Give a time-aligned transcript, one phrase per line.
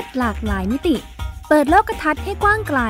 [0.00, 0.96] ศหลากหลายมิติ
[1.48, 2.80] เปิดโลกทัศน์ให้กว้างไกล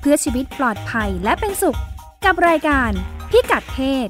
[0.00, 1.78] เพื่อชีวิตปลอดภัยและเป็นสุข
[2.24, 2.90] กับรายการ
[3.30, 4.08] พิกัดเพศ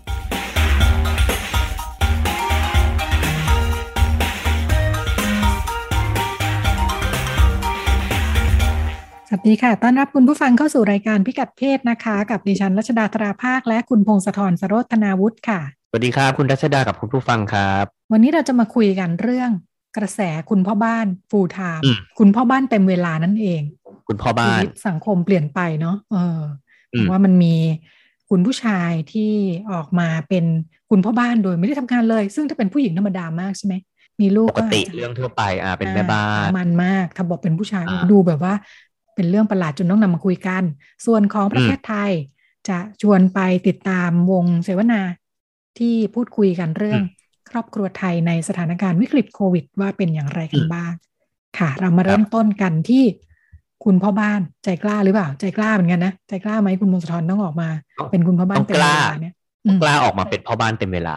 [9.29, 19.51] สวัสดีค่ะ ต้อนรับคุณผู้ฟังเข้าสู่รายการพิกัดเพศนะคะ กับดิฉันรัชดาธราภาค และคุณพงศธรสโรธนาวุฒิค่ะ สวัสดีครับ คุณรัชดากับคุณผู้ฟังครับ วันนี้เราจะมาคุยกันเรื่อง
[19.97, 23.63] กระแสคุณพ่อบ้านฟูลไทม์อืมคุณพ่อบ้านเต็มเวลานั่นเอง
[24.09, 26.41] คุณพ่อบ้าชีนวิตสังคมเปลี่ยนไปเนาะเออ
[26.95, 27.55] อืผมมว่ามันมี
[28.31, 29.33] คุณผู้ชายที่
[29.73, 30.45] ออกมาเป็น
[30.91, 33.75] คุณพ่อบ้านโดยไม่ได้ทำงานเลย ซึ่งถ้าเป็นผู้หญิงธรรมดามากใช่ไหม
[34.21, 38.55] มีลูกปกติาจจะเรื่องทั่วไปอ่าเป็นแม่บ้านอ่มันมากถ้าบอกเป็นผู้ชายอ่าดูแบบว่า
[39.15, 40.63] เป็นเรื่องประหลาดจนต้องนำมาคุยกัน
[41.07, 42.13] ส่วนของประเทศไทย
[42.69, 45.01] จะชวนไปติดตามวงเสวนา
[45.79, 47.14] ที่พูดคุยกันเรื่องค
[47.57, 50.93] รอบครัวไทยในสถานการณ์วิกฤตโควิด ว่าเป็นอย่างไรกันบ้าง
[51.59, 53.05] ค่ะ เรามาเริ่มต้นกันที่
[53.85, 57.69] คุณพ่อบ้านใจกล้าหรือเปล่า ใจกล้าเหมือนกันนะใจกล้าไหมคุณมงคลธรต้องออกมา
[58.11, 59.35] เป็นคุณพ่อบ้านต้องเต็มกเวล้าลาเนี่ย
[59.65, 61.17] อืมกล้าออกมาเป็นพ่อบ้านเต็มเวลา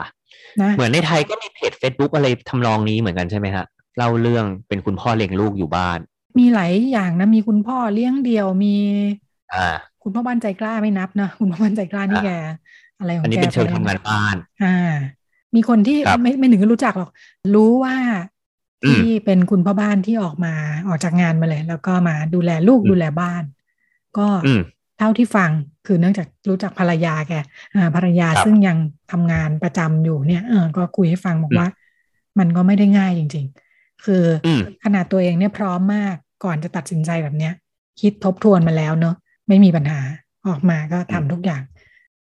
[0.61, 3.66] นะเหมือนในไทยก็มีเพจ Facebook อะไรทำนองนี้เหมือนกันใช่ไหมฮะ
[3.98, 6.00] เล่าเรื่องเป็นคุณพ่อเลี้ยงลูกอยู่บ้าน
[6.39, 8.76] มีหลายอย่างนะมีคุณพ่อเลี้ยงเดี่ยวมี
[9.54, 9.67] อ่า
[10.04, 12.31] คุณพ่อบ้านใจกล้าไม่นับนะคุณพ่อบ้านใจกล้านี่อะแก
[13.00, 14.94] อะไรของอันนี้แกเป็นเชิงไปทำงานบ้าน อ่า
[15.56, 17.12] มีคนที่ครับไม่ไม่ถึงกับรู้จักหรอก
[17.53, 17.95] รู้ว่า
[18.84, 20.54] อืมที่เป็นคุณพ่อบ้านที่ออกมา
[20.88, 23.44] ออกจากงานมาเลย แล้วก็มาดูแลลูกอืมดูแลบ้าน
[24.17, 24.62] ก็อืม
[24.98, 25.52] เท่าที่ฟัง
[25.86, 27.34] คือเนื่องจากรู้จักภรรยาแก
[27.76, 28.78] อ่าภรรยาครับซึ่งยัง
[29.12, 31.67] ทำงานประจำอยู่เนี่ยเออก็คุยให้ฟังบอกอืมว่า
[32.39, 33.45] มันก็ไม่ได้ง่ายจริง
[33.76, 37.54] ๆ คือออืมขนาดตัวเองเนี่ยพร้อมมากก่อนจะตัดสินใจแบบเนี้ย
[38.02, 39.16] คิดทบทวนมาแล้วเนอะ
[39.48, 40.02] ไม่มีปัญหา
[40.48, 41.61] ออกมาก็ทำอืมทุกอย่าง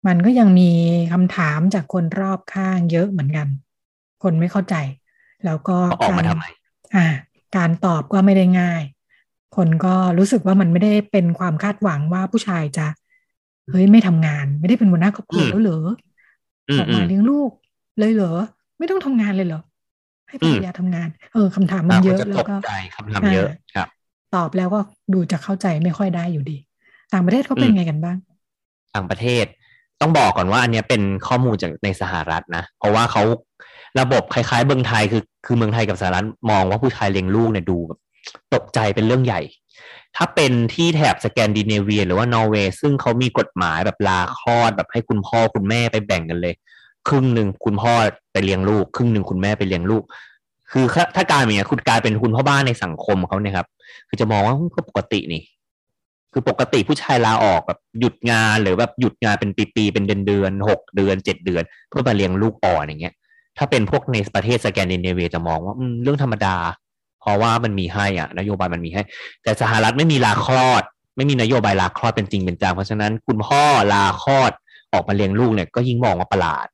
[0.06, 0.70] มันก็ยังมี
[1.12, 3.48] คำถามจากคนรอบข้างเยอะเหมือนกัน
[4.22, 4.74] คนไม่เข้าใจ
[5.44, 6.44] แล้วก็เขาออกมาทำไม
[6.94, 7.06] อ่า
[7.56, 8.82] การตอบก็ไม่ได้ง่าย
[9.56, 12.86] คนก็รู้สึกว่ามันไม่ได้เป็นความคาดหวังว่าผู้ชายจะ
[13.70, 15.78] เฮ้ยไม่ทำงาน ไม่ได้เป็นหัวหน้าครอบครัวอืมแล้วเหรอ
[16.68, 17.50] อือมอกอืมามเลี้ยงลูก
[17.98, 18.32] เลยเหรอ
[18.78, 19.60] ไม่ต้องทำงานเลยเหรอ
[20.28, 23.88] ให้ภรรยาทำงาน เออคำถามมันอ่าเยคนอะจะแล้ตวกก็ใจคำถามเยอะครับ
[24.30, 24.80] ตอบแล้วก็
[25.12, 26.56] ดูจะเข้าใจไม่ค่อยได้อยู่ดี
[27.12, 28.16] ต่างประเทศเขาเป็นอืมไงกันบ้าง
[28.94, 29.44] ต่างประเทศ
[30.00, 33.22] ต้องบอกก่อนว่าอันนี้เป็นข้อมูลจากในสหรัฐนะ เพราะว่าเขา
[34.00, 38.00] ระบบคล้ายๆเมืองไทยคือคือเมืองไทยกับสหรัฐมองว่าผู้ชายเลี้ยงลูกเนี่ยดูแบบ
[38.54, 39.40] ตกใจเป็นเรื่องใหญ่
[40.16, 46.54] ถ้าเป็นที่แถบสแกนดิเนเวีย หรือว่านอร์เวย์ซึ่งเขามีกฎหมายแบบลาคลอดแบบให้คุณพ่อคุณแม่ไปแบ่งกันเลย
[47.08, 47.92] ครึ่งหนึ่งคุณพ่อ
[48.32, 50.02] ไปเลี้ยงลูก ครึ่งหนึ่งคุณแม่ไปเลี้ยงลูก
[50.70, 53.66] คือถ้าถ้าการอย่างเงี้ยคุณกลายเป็นคุณพ่อบ้านในสังคมเขาเนี่ยครับ
[54.08, 55.42] คือจะมองว่าก็ปกตินี่
[56.32, 63.14] คือปกติผู้ชายลาออกแบบหยุดงานหรือแบบหยุดงานเป็นปีๆเป็นเดือนเดือนหกเดือนเจ็ดเดือน เพื่อมาเลี้ยงลูกอ่อนอย่างเงี้ย
[63.58, 66.56] ถ้าเป็นพวกในประเทศสแกนดิเนเวียจะมองว่าเรื่องธรรมดา
[67.20, 69.02] เพราะว่ามันมีให้อะ นโยบายมันมีให้
[69.42, 70.82] แต่สหรัฐไม่มีลาคลอด
[71.16, 73.62] ไม่มีนโยบายลาคลอดเป็นจริงเป็นจังเพราะฉะนั้นคุณพ่อ
[73.92, 74.52] ลาคลอด
[74.92, 76.66] ออกมาเลี้ยงลูกเนี่ยก็ยิ่งมองว่าประหลาด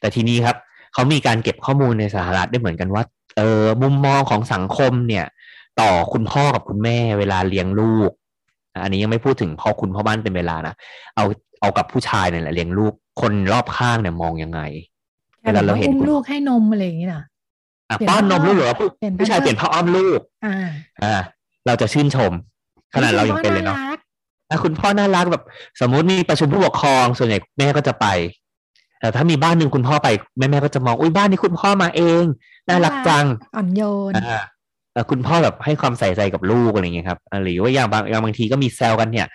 [0.00, 0.56] แต่ทีนี้ครับ
[0.92, 3.02] เขามีการเก็บข้อมูลในสหรัฐได้เหมือนกันว่า
[3.36, 5.26] เออมุมมองของสังคมเนี่ย
[5.80, 8.10] ต่อคุณพ่อกับคุณแม่เวลาเลี้ยงลูก
[8.76, 10.74] อะอันนี้ยังไม่พูดถึงพ่อคุณพ่อบ้านเป็นเวลานะ
[11.16, 11.24] เอา
[11.60, 14.60] เอากับผู้ชายเนี่ยแหละเลี้ยงลูกคนรอบข้างเนี่ยมองยังไง
[15.40, 17.22] แค่เวแบลาบเราว่าเห็นอุ้มคุณลูกให้นมอะไรอย่างนี้นะ
[17.90, 20.54] อะเปลี่ยนป้อนนมผ้าลูกเหรอผู้เปลี่ยนผู้ชายแพมเพิร์สเปลี่ยนผ้าอ้อมลูกอ่า
[21.02, 21.14] อ่า
[21.66, 22.32] เราจะชื่นชม
[22.94, 23.98] ขนาดเรายังเป็นเลยเนาะคุณพ่อรัก
[24.50, 25.42] อะคุณพ่อน่ารักแบบ
[25.80, 28.06] สมมุติมีประชุมผู้ปกครองส่วนใหญ่แม่ก็จะไป
[29.00, 32.24] แต่ถ้ามีบ้านหนึ่งคุณพ่อไปแม่แม่ก็จะมองอุ้ยบ้านนี้คุณพ่อมาเอง
[32.68, 33.24] น่ารักจัง
[33.56, 34.40] อ่อนโยนอ่าแต่
[35.10, 39.26] คุณพ่อแบบให้ความใส่ใจกับลูกอะไรอย่างเงี้ยครับอ่าหรือว่าอย่างบางอย่างบางทีก็มีแซวกันเนี่ย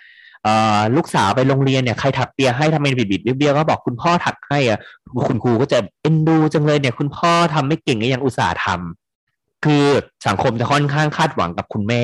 [0.96, 4.80] ลูกสาวไปโรงเรียนเนี่ยใครถักเปียให้ทำไมบิดบิดเบี้ยวก็บอกคุณพ่อถักให้อะ
[5.28, 9.86] คุณครูก็จะเอ็นดูจังเลยเนี่ย คุณพ่อทำไม่เก่งก็ยังอุตส่าห์ทำคือ
[10.28, 12.04] สังคมจะค่อนข้างคาดหวังกับคุณแม่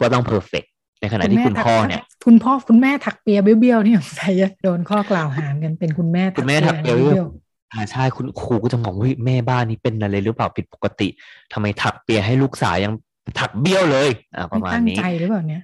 [0.00, 0.64] ว่าต้องเพอร์เฟก
[1.00, 4.30] ในขณะที่คุณพ่อเนี่ย คุณพ่อคุณแม่ถักเปียเบี้ยวๆนี่ใส่
[4.62, 7.26] โดนข้อกล่าวหากันเป็นคุณแม่คุณแม่ถักเปียเบี้ยว
[7.74, 11.08] อ่าใช่คุณครูก็จะมองว่าเฮ้ยแม่บ้านนี้เป็นอะไรหรือเปล่าผิดปกติ
[11.52, 12.92] ทำไมถักเปียให้ลูกสาวยัง
[13.38, 15.62] ถักเบี้ยวเลย อ่าปไม่ระมาณตั้งนี้ใจหรือเปล่าเนี่ย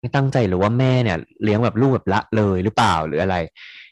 [0.00, 3.36] ไม่ตั้งใจหรือว่าแม่เนี่ย เลี้ยงแบบลูกแบบละเลยหรือเปล่าหรืออะไร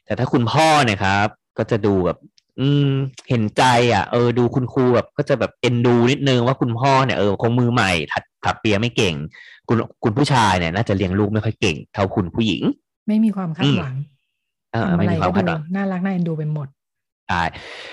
[0.04, 1.28] แต่ถ้าคุณพ่อเนี่ยครับ
[1.58, 2.18] ก็จะดูแบบ
[2.60, 2.90] อืม
[3.28, 9.14] เห็นใจ อะเออดูคุณครูแบบก็จะแบบเอ็นดูนิดนึงว่าคุณพ่อเนี่ยเออคงมือใหม่ถักถักเปียไม่เก่ง
[9.68, 12.62] คุณคุณผู้ชายเนี่ยน่าจะเลี้ยงลูกไม่ค่อยเก่ง เท่าคุณผู้หญิง
[13.06, 13.94] ไม่มีความคาดหวัง
[14.72, 16.68] เออทำไม่อะไรมีควาก็มคาดดูหวังน่ารักน่าเอ็นดูไปหมด
[17.28, 17.42] ใช่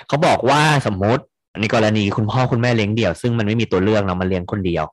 [0.07, 1.23] เขาบอกว่าสมมติ
[1.59, 4.85] ในกรณีคุณพ่อคุณแม่เลี้ยงเดี่ยว ซึ่งมันไม่มีตัวเลือกเนาะมาเลี้ยงคนเดียว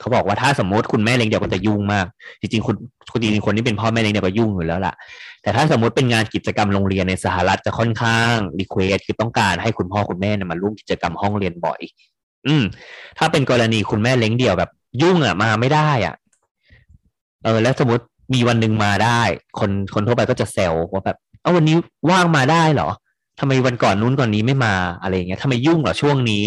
[0.00, 2.06] เขาบอกว่าถ้าสมมติคุณแม่เลี้ยงเดี่ยวก็จะยุ่งมาก
[2.40, 2.76] จริงๆคุณ
[3.12, 4.94] คุณจริงคนที่เป็นพ่อแม่เลี้ยงเดี่ยวก็ยุ่งอยู่แล้วล่ะ
[5.42, 11.80] แต่ถ้าสมมติเป็นงานกิจกรรมโรงเรียนในสหรัฐจะค่อนข้าง request คือต้องการให้คุณพ่อคุณแม่มาร่วมกิจกรรมห้องเรียนบ่อย
[12.46, 12.64] อืม
[13.18, 14.70] ถ้าเป็นกรณีคุณแม่เลี้ยงเดี่ยวแบบ
[15.02, 16.14] ยุ่งอะมาไม่ได้อะ
[17.44, 18.04] เออ แล้วสมมติ
[18.34, 19.20] มีวันหนึ่งมาได้
[19.58, 21.76] คนคนทั่วไปก็จะแซวว่าแบบเออวันนี้
[22.10, 22.88] ว่างมาได้เหรอ
[23.40, 26.44] ทำไมวันก่อนนู้นก่อนนี้ไม่มาอะไรเงี้ยทำไมยุ่งเหรอช่วงนี้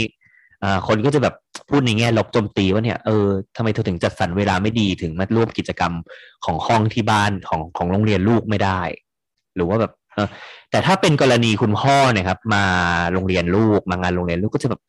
[0.64, 1.36] อ่าคนก็จะแบบ
[1.70, 5.94] พูดในแง่ลบโจมตีว่าเนี่ยเออทำไมเธอถึงจัดสรรเวลาไม่ดีถึงมาร่วมกิจกรรม
[6.46, 8.82] ของห้องที่บ้านของของโรงเรียนลูกไม่ได้
[9.56, 9.92] หรือว่าแบบ
[10.72, 12.64] แต่ถ้าเป็นกรณีคุณพ่อเนี่ยครับ มา
[13.14, 14.82] โรงเรียนลูกมางานโรงเรียนลูกก็จะแบบ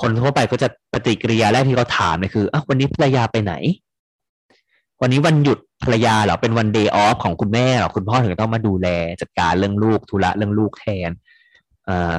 [0.00, 3.54] คนทั่วไปก็จะปฏิกิริยาแรกที่เขาถามเลยคืออ้าววันนี้ภรรยาไปไหน
[5.02, 8.88] วันนี้วันหยุดภรรยาเหรอเป็นวันเดย์ออฟของคุณแม่เหรอคุณพ่อถึงต้องมาดูแล
[9.20, 11.10] จัดการเรื่องลูกธุระเรื่องลูกแทน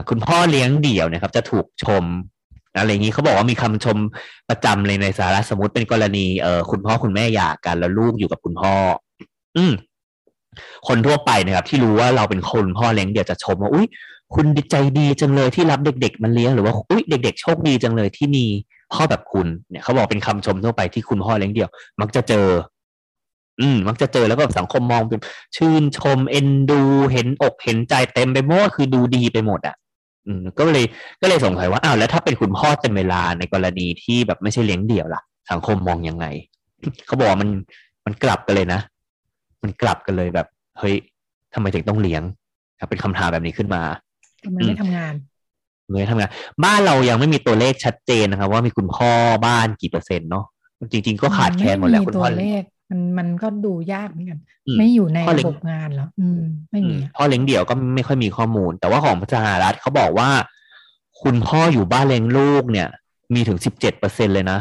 [0.09, 2.03] คุณพ่อเลี้ยงเดี่ยวนะครับ จะถูกชม
[2.77, 3.97] อะไรอย่างนี้เขาบอกว่ามีคำชม
[4.49, 8.73] ประจำเลยในสาระสมมติเป็นกรณีเออคุณพ่อคุณแม่หย่ากันแล้วลูกอยู่กับคุณพ่อ
[9.57, 9.73] อืม
[10.87, 13.87] คนทั่วไปนะครับ ที่รู้ว่าเราเป็นคนพ่อเลี้ยงเดี่ยวจะชมว่าอุ้ย
[14.35, 18.45] คุณใจดีจังเลยที่รับเด็ก ๆ มันเลี้ยงหรือว่าอุ้ยเด็ก ๆ โชคดีจังเลยที่มี
[18.93, 21.69] พ่อแบบคุณเนี่ยเขาบอกเป็นคำชมทั่วไปที่คุณพ่อเลี้ยงเดี่ยว
[22.01, 22.45] มักจะเจอ
[23.61, 25.19] อืม มักจะเจอแล้วก็สังคมมองเป็น
[25.57, 26.81] ชื่นชมเอ็นดู
[27.11, 29.75] เห็นอกเห็นใจเต็มไปหมดคือดูดีไปหมดอะ
[30.27, 30.85] อืมก็เลย
[31.21, 35.21] ก็เลยสงสัยว่าอ้าวแล้วถ้าเป็นคุณพ่อเต็มเวลาในกรณีที่แบบไม่ใช่เลี้ยงเดี่ยวล่ะ
[35.51, 36.25] สังคมมองยังไง
[37.05, 37.49] เขาบอกว่ามัน
[38.05, 38.79] มันกลับกันเลยนะ
[39.63, 40.47] มันกลับกันเลยแบบ
[40.79, 40.95] เฮ้ย
[41.53, 42.23] ทำไมถึงต้องเลี้ยง
[42.79, 43.81] ครับเป็นคำถามแบบนี้ขึ้นมา
[44.43, 45.13] ทำไมไม่ทำงาน
[45.89, 46.29] เลยทำงาน
[46.63, 49.11] บ้านเรายังไม่มีตัวเลขชัดเจนนะครับ ว่ามีคุณพ่อ
[49.45, 50.45] บ้านกี่เปอร์เซ็นต์เนาะ
[50.91, 56.41] จริง ๆ ก็ขาดแคลนหมดแล้วคุณตัพ่วอเลข มันมันก็ดูยากเหมือนกันอืมไม่อยู่ในข้อเล็ระกบบงานเหรออืม
[56.71, 60.29] ไม่มีอืมอะพ่อเลี้ยงเดี่ยวก็ไม่ค่อยมีข้อมูล แต่ว่าของสหรัฐเขาบอกว่า
[61.21, 62.87] คุณพ่ออยู่บ้านเลี้ยงลูกเนี่ย
[63.33, 64.59] มีถึงสิบเจ็ดเปอร์เซ็นเลยนะ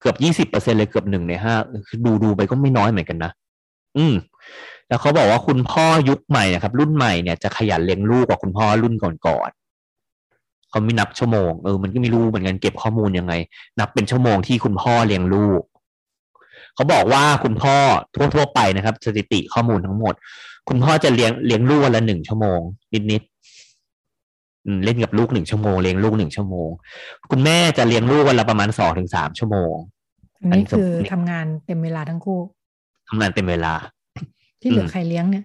[0.00, 1.54] เกือบยี่สิบเปอร์เซ็นเลยเกือบหนึ่งในห้า
[1.86, 3.32] คือดูดูไปก็ไม่น้อยเหมือนกันนะ
[3.96, 4.14] อืม
[4.88, 13.32] แล้วเขาบอกว่าคุณพ่อยุคใหม่นะครับ รุ่นใหม่เนี่ยจะขยันเลี้ยงลูกกว่าคุณพ่อรุ่นก่อนๆเขาไม่นับชั่วโมง เออ มันก็ไม่รู้เหมือนกันเก็บข้อมูลยังไง
[13.78, 15.62] นับเป็นชั่วโมงที่คุณพ่อเลี้ยงลูก
[16.78, 17.76] เขาบอกว่าคุณพ่อ
[18.34, 20.14] ทั่วๆไปนะครับ สถิติข้อมูลทั้งหมด
[20.68, 22.60] คุณพ่อจะเลี้ยงเลี้ยงลูกวันละหนึ่งชั่วโมง
[23.10, 26.68] นิดๆอืมเล่นกับลูกหนึ่งชั่วโมงเลี้ยงลูกหนึ่งชั่วโมง
[27.30, 29.74] คุณแม่จะเลี้ยงลูกวันละประมาณสองถึงสามชั่วโมง
[30.40, 32.40] อันนี้คืออันนี้ทำงานเต็มเวลาทั้งคู่
[33.08, 33.74] ทำงานเต็มเวลา
[34.60, 35.44] ที่เหลือมใครเลี้ยงเนี่ย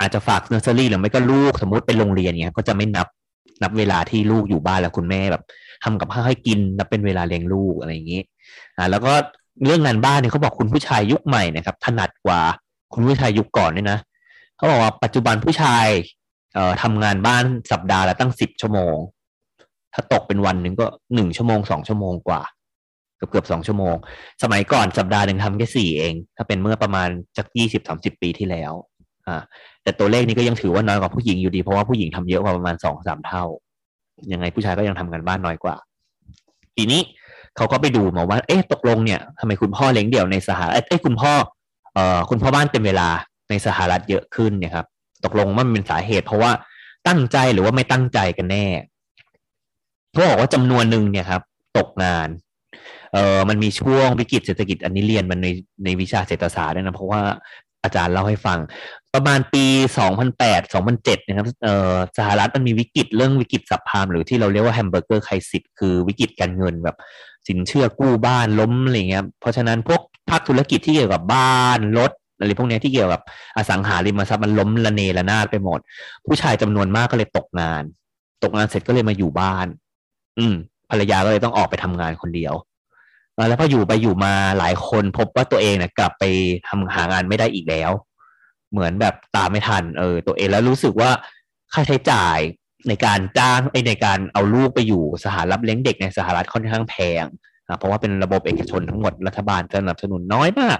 [0.00, 3.06] อาจจะฝากเนอร์เซอรี่หรือไม่ก็ลูกสมมติเป็นโรงเรียนเนี้ยก็จะไม่นับ
[3.62, 5.42] นับเวลาที่ลูกอยู่บ้านแล้วคุณแม่แบบ
[5.84, 8.20] ทำกับข้าวให้กินนับเป็นเวลาเลี้ยงลูกอะไรอย่างนี้
[8.76, 9.12] อ่า แล้วก็
[9.66, 12.40] เรื่องงานบ้านเนี่ยเขาบอกคุณผู้ชายยุคใหม่นะครับถนัดกว่า
[12.94, 13.98] คุณผู้ชายยุคก่อนด้วยนะ
[14.56, 15.86] เขาบอกว่าปัจจุบันผู้ชาย
[16.54, 18.96] เอ่อทำงานบ้านสัปดาห์ละตั้งสิบชั่วโมง
[19.94, 22.42] ถ้าตกเป็นวันหนึ่งก็หนึ่งชั่วโมงสองชั่วโมงกว่า
[23.16, 23.94] เกือบเกือบสองชั่วโมง
[24.42, 28.72] สมัยก่อนสัปดาห์หนึ่งทำแค่สี่เอง ถ้าเป็นเมื่อประมาณจากยี่สิบสามสิบปีที่แล้ว
[29.26, 29.36] อ่า
[29.82, 33.44] แต่ตัวเลขนี้ก็ยังถือว่าน้อยกว่าผู้หญิงอยู่ดีเพราะว่าผู้หญิงทำเยอะกว่าประมาณสองสามเท่า
[34.32, 35.76] ยังไงผู้ชายก็ยังทำงานบ้านน้อยกว่า
[36.76, 37.00] ทีนี้
[37.56, 41.32] เขาก็ไปดูมาว่า เอ๊ะตกลงเนี่ยทำไมคุณพ่อเลี้ยงเดี่ยวในสหรัฐเอ้ยคุณพ่อ
[41.94, 43.08] เอ่อคุณพ่อบ้านเต็มเวลา
[43.50, 44.86] ในสหรัฐเยอะขึ้นเนี่ยครับ
[45.24, 46.52] ตกลงว่ามันเป็นสาเหตุ เพราะว่า
[47.08, 48.66] ตั้งใจหรือว่าไม่ตั้งใจกันแน่
[50.12, 51.42] เขาบอกว่าจำนวนหนึ่งเนี่ยครับ
[51.78, 52.28] ตกงาน
[53.14, 55.48] เออมันมีช่วงวิกฤตเศรษฐกิจอันนี้เรียนมันใน
[55.84, 57.20] ในวิชาเศรษฐศาสตร์ด้วยนะเพราะว่า
[57.84, 58.58] อาจารย์เล่าให้ฟัง
[59.14, 59.64] ประมาณปี
[60.18, 66.96] 2008 2007 นะครับเอ่อสหรัฐมันมีวิกฤตเรื่องวิกฤต subprime หรือที่เราเรียกว่า hamburger crisis คือวิกฤตการเงินแบบ
[67.48, 70.00] สินเชื่อกู้บ้านล้มอะไรเงี้ยเพราะฉะนั้นพวก
[70.30, 73.20] ภาคธุรกิจที่เกี่ยวกับบ้านรถอะไรพวกนี้ที่เกี่ยวกับ
[73.56, 75.80] อสังหาริมทรัพย์มันล้มระเนระนาดไปหมด
[76.26, 77.82] ผู้ชายจำนวนมากก็เลยตกงาน
[78.42, 79.66] ตกงานเสร็จก็เลยมาอยู่บ้าน
[80.38, 80.54] อืม
[80.90, 82.54] ภรรยาก็เลยต้องออกไปทำงานคนเดียว
[83.48, 86.24] แล้วพออยู่ไปอยู่มาหลายคนพบว่าตัวเองเนี่ยกลับไป
[86.68, 87.90] ทำหางานไม่ได้อีกแล้ว
[88.72, 91.10] เหมือนแบบตามไม่ทันเออตัวเองแล้วรู้สึกว่า
[91.72, 92.38] ค่าใช้จ่าย
[92.88, 97.24] ในการจ้างไอในการเอาลูกไปอยู่สถานรับเลี้ยงเด็กในสหรัฐค่อนข้างแพง
[97.68, 100.78] อะเพราะว่าเป็นระบบเอกชนทั้งหมดรัฐบาลสนับสนุนน้อยมาก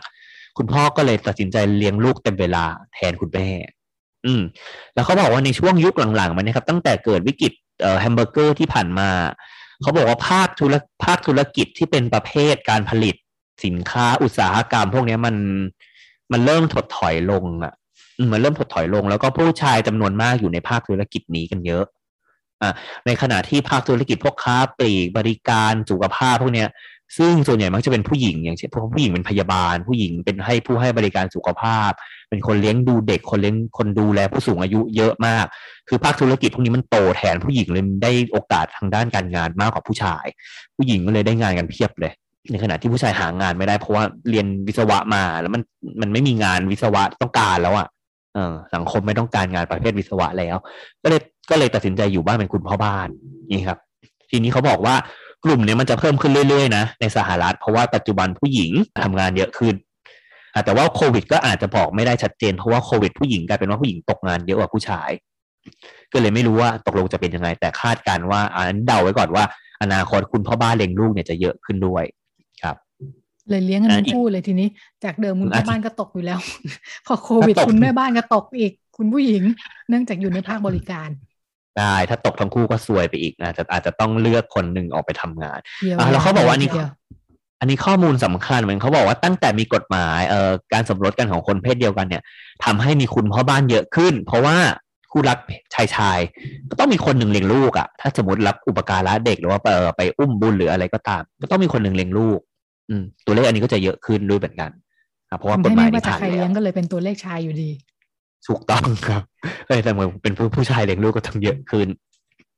[0.59, 3.49] คุณพ่อก็เลยตัดสินใจเลี้ยงลูกเต็มเวลาแทนคุณแม่
[4.26, 4.42] อืม
[4.94, 9.09] แล้วเขาบอกว่าในช่วงยุคหลังๆมานี่ครับ ตั้งแต่เกิดวิกฤตเอ่อแฮมเบอร์เกอร์ที่ผ่านมา
[9.82, 13.16] เขาบอกว่าภาคธุรภาคธุรกิจที่เป็นประเภทการผลิต
[13.64, 15.37] สินค้าอุตสาหกรรม พวกนี้มัน
[16.32, 17.73] มันเริ่มถดถอยลงอะ
[18.32, 21.84] มันเริ่มถดถอยลง แล้วก็ผู้ชายจำนวนมากอยู่ในภาคธุรกิจนี้กันเยอะ
[22.62, 22.72] อะ
[23.06, 26.68] ในขณะที่ภาคธุรกิจพวกค้าปลีกบริการสุขภาพพวกเนี้ย
[27.18, 31.90] ซึ่งส่วนใหญ่มักจะเป็นผู้หญิงอย่างเช่นผู้หญิงเป็นพยาบาล ผู้หญิงเป็นให้ผู้ให้บริการสุขภาพ
[32.28, 35.46] เป็นคนเลี้ยงดูเด็กคนเลี้ยงคนดูแลผู้สูงอายุเยอะมาก
[35.88, 40.24] คือภาคธุรกิจพวกนี้มันโตแทนผู้หญิงเลยได้โอกาสทางด้านการงานมากกว่าผู้ชาย
[40.76, 42.12] ผู้หญิงก็เลยได้งานกันเพียบเลย
[42.50, 45.62] ในขณะที่ผู้ชายหางานไม่ได้เพราะว่าเรียนวิศวะมาแล้วมัน
[46.00, 47.86] มันไม่มีงานวิศวะต้องการแล้วอะ่ะ
[48.75, 50.56] สังคมไม่ต้องการงานประเภทวิศวะแล้ว
[51.02, 51.20] ก็เลย
[51.50, 53.08] ก็เลยตัดสินใจอยู่บ้านเป็นคุณพ่อบ้าน
[53.52, 53.78] นี่ครับ
[54.30, 54.94] ทีนี้เขาบอกว่า
[55.44, 58.70] กลุ่มเนี้ยมันจะเพิ่มขึ้นเรื่อยๆนะในสหรัฐเพราะว่าปัจจุบันผู้หญิง
[59.04, 59.75] ทำงานเยอะขึ้น
[60.64, 65.10] แต่ว่าโควิด ก็อาจจะบอกไม่ได้ชัดเจนเพราะว่าโควิด ผู้หญิงกลายเป็นว่าผู้หญิงตกงานเยอะกว่าผู้ชาย
[66.12, 69.44] ก็เลยไม่รู้ว่าตกลงจะเป็นยังไง แต่คาดการว่าอันเดาไว้ก่อนว่า
[69.82, 72.04] อนาคตคุณพ่อบ้านเลี้ยงลูกเนี่ยจะเยอะขึ้นด้วย
[73.50, 74.69] เลยเลี้ยงกันทั้งคู่เลยทีนี้
[75.04, 76.38] จากเดิมคุณพ่อบ้านก็ตกอยู่แล้ว
[77.07, 79.42] พอโควิดคุณแม่บ้านก็ตกอีก คุณผู้หญิง
[79.88, 81.09] เนื่องจากอยู่ในภาคบริการ
[81.78, 85.59] ได้ถ้าตกทั้งคู่ก็ซวยไปอีกอาจจะอาจจะต้องเลือกคนหนึ่งออกไปทำงาน
[86.12, 86.71] แล้วเขาบอกว่านี่
[87.61, 92.23] อันนี้ข้อมูลสำคัญเหมือนเขาบอกว่าตั้งแต่มีกฎหมายเอ่อการสมรสกันของคนเพศเดียวกันเนี่ย
[92.64, 94.57] ทำให้มีคุณพ่อบ้านเยอะขึ้น เพราะว่า
[95.11, 95.38] คู่รัก
[95.75, 96.19] ชายชาย
[96.71, 99.61] ก็ต้องมีคนหนึ่งเลี้ยงลูกอะ่ะ ถ้าสมมติรับอุปการะเด็กหรือว่า
[99.97, 102.40] ไปอุ้มบุญหรืออะไรก็ตาม ก็ต้องมีคนหนึ่งเลี้ยงลูก
[102.90, 104.70] อืมตัวเลขอันนี้ก็จะเยอะขึ้นด้วยเหมือนกัน
[105.38, 107.70] เพราะว่ากฎหมายนี้ผ่านแล้วใครเลี้ยงก็เลยเป็นตัวเลขชายอยู่ดี
[108.49, 109.23] ถูกต้องครับ
[109.66, 111.88] เออแต่เหมือนเป็นผู้ผู้ชายเลี้ยงลูกก็ต้องเยอะขึ้น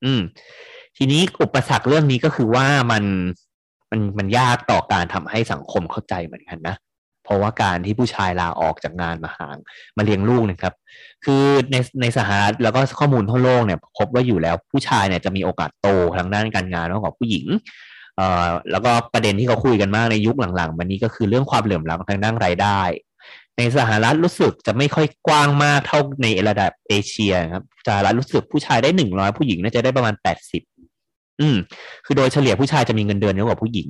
[0.04, 0.20] อืม
[0.96, 3.04] ทีนี้อุปสรรคเรื่องนี้ก็คือว่ามัน
[3.90, 6.76] มันมันยากต่อการทำให้สังคมเข้าใจเหมือนกันนะ
[7.24, 9.56] เพราะว่าการที่ผู้ชายลาออกจากงานมาหาง
[9.96, 10.74] มาเลี้ยงลูกนะครับ
[11.24, 17.46] คือในในสหรัฐแล้วก็ข้อมูลทั่วโลกเนี่ย พบว่าอยู่แล้วผู้ชายเนี่ยจะมีโอกาสโตทางด้านการงานมากกว่าผู้หญิง
[18.16, 22.80] เอ่อแล้วก็ประเด็นที่เขาคุยกันมากในยุคหลังๆวันนี้ก็คือเรื่องความเหลื่อมล้ำทางด้านรายได้
[23.58, 30.62] ในสหรัฐรู้สึกจะไม่ค่อยกว้างมากเท่าในระดับเอเชียครับสหรัฐรู้สึกผู้ชายได้หนึ่งร้อยผู้หญิงน่าจะได้ประมาณแปดสิบ
[31.40, 31.56] อืม
[32.04, 33.88] คือโดยเฉลี่ยผู้ชายจะมีเงินเดือนเยอะกว่าผู้หญิง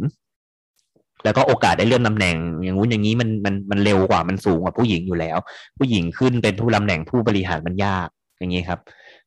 [1.25, 5.39] แล้วก็โอกาสได้เลื่อนตาแหน่ง อย่างงู้นอย่างนี้มันมันมันเร็วกว่ามันสูงกว่าผู้หญิงอยู่แล้ว
[5.79, 8.79] ผู้หญิงขึ้นเป็นผู้ตำแหน่งผู้บริหารมันยากอย่างนี้ครับ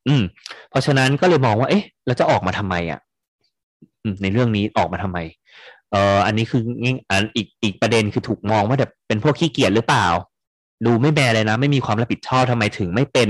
[0.07, 0.21] อืม
[0.69, 2.99] เพราะฉะนั้นก็เลยมองว่า เอ๊ะเราจะออกมาทำไมอะ
[4.21, 5.19] ในเรื่องนี้ออกมาทำไม
[5.91, 6.61] เอ่ออันนี้คือ
[7.09, 10.07] อันอีกอีกประเด็นคือถูกมองว่าแบบเป็นพวกขี้เกียจหรือเปล่า
[10.85, 13.29] ดูไม่แบเลยนะ ไม่มีความรับผิดชอบทำไมถึงไม่เป็น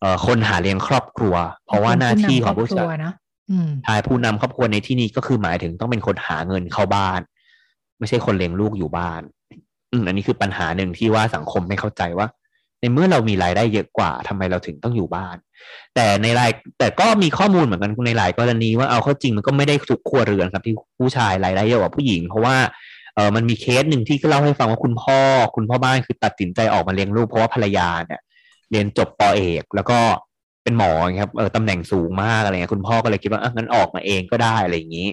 [0.00, 1.34] เอ่อคนหาเลี้ยงครอบครัว
[1.66, 2.86] เพราะว่าหน้าที่ของผู้ชาย
[3.86, 7.20] ชายผู้นำครอบครัวในที่นี้ก็คือหมายถึงต้องเป็นคนหาเงินเข้าบ้าน
[7.98, 9.22] ไม่ใช่คนเลี้ยงลูกอยู่บ้าน
[9.92, 12.26] อืมอันนี้คือปัญหาหนึ่งที่ว่าสังคมไม่เข้าใจว่า
[12.82, 15.36] ในเมื่อเรามีรายได้เยอะกว่าทำไมเราถึงต้องอยู่บ้าน
[15.94, 22.56] แต่ในรายแต่ก็มีข้อมูลเหมือนกันในหลายกรณีว่าเอาเข้าจริงมันก็ไม่ได้ทุกครัวเรือนครับที่ผู้ชายรายได้เยอะกว่าผู้หญิง เพราะว่า
[23.14, 25.18] เออมันมีเคสหนึ่งที่เล่าให้ฟังว่าคุณพ่อ
[25.56, 28.20] คุณพ่อบ้านคือตัดสินใจออกมาเลี้ยงลูกเพราะว่าภรรยาเนี่ย
[28.70, 29.98] เรียนจบปอเอก แล้วก็
[30.62, 35.08] เป็นหมอครับเออตำแหน่งสูงมากอะไรเงี้ยคุณพ่อก็เลยคิดว่าอะงั้นออกมาเองก็ได้อะไรอย่างนี้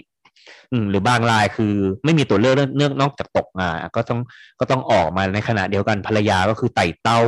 [0.72, 1.74] อืมหรือบางรายคือ
[2.06, 4.20] ไม่มีตัวเลือกเนื่องนอกจากตกงานก็ต้อง
[4.60, 7.20] ก็ต้องออกมาในขณะเดียวกันภรรยาก็คือไต่เต้า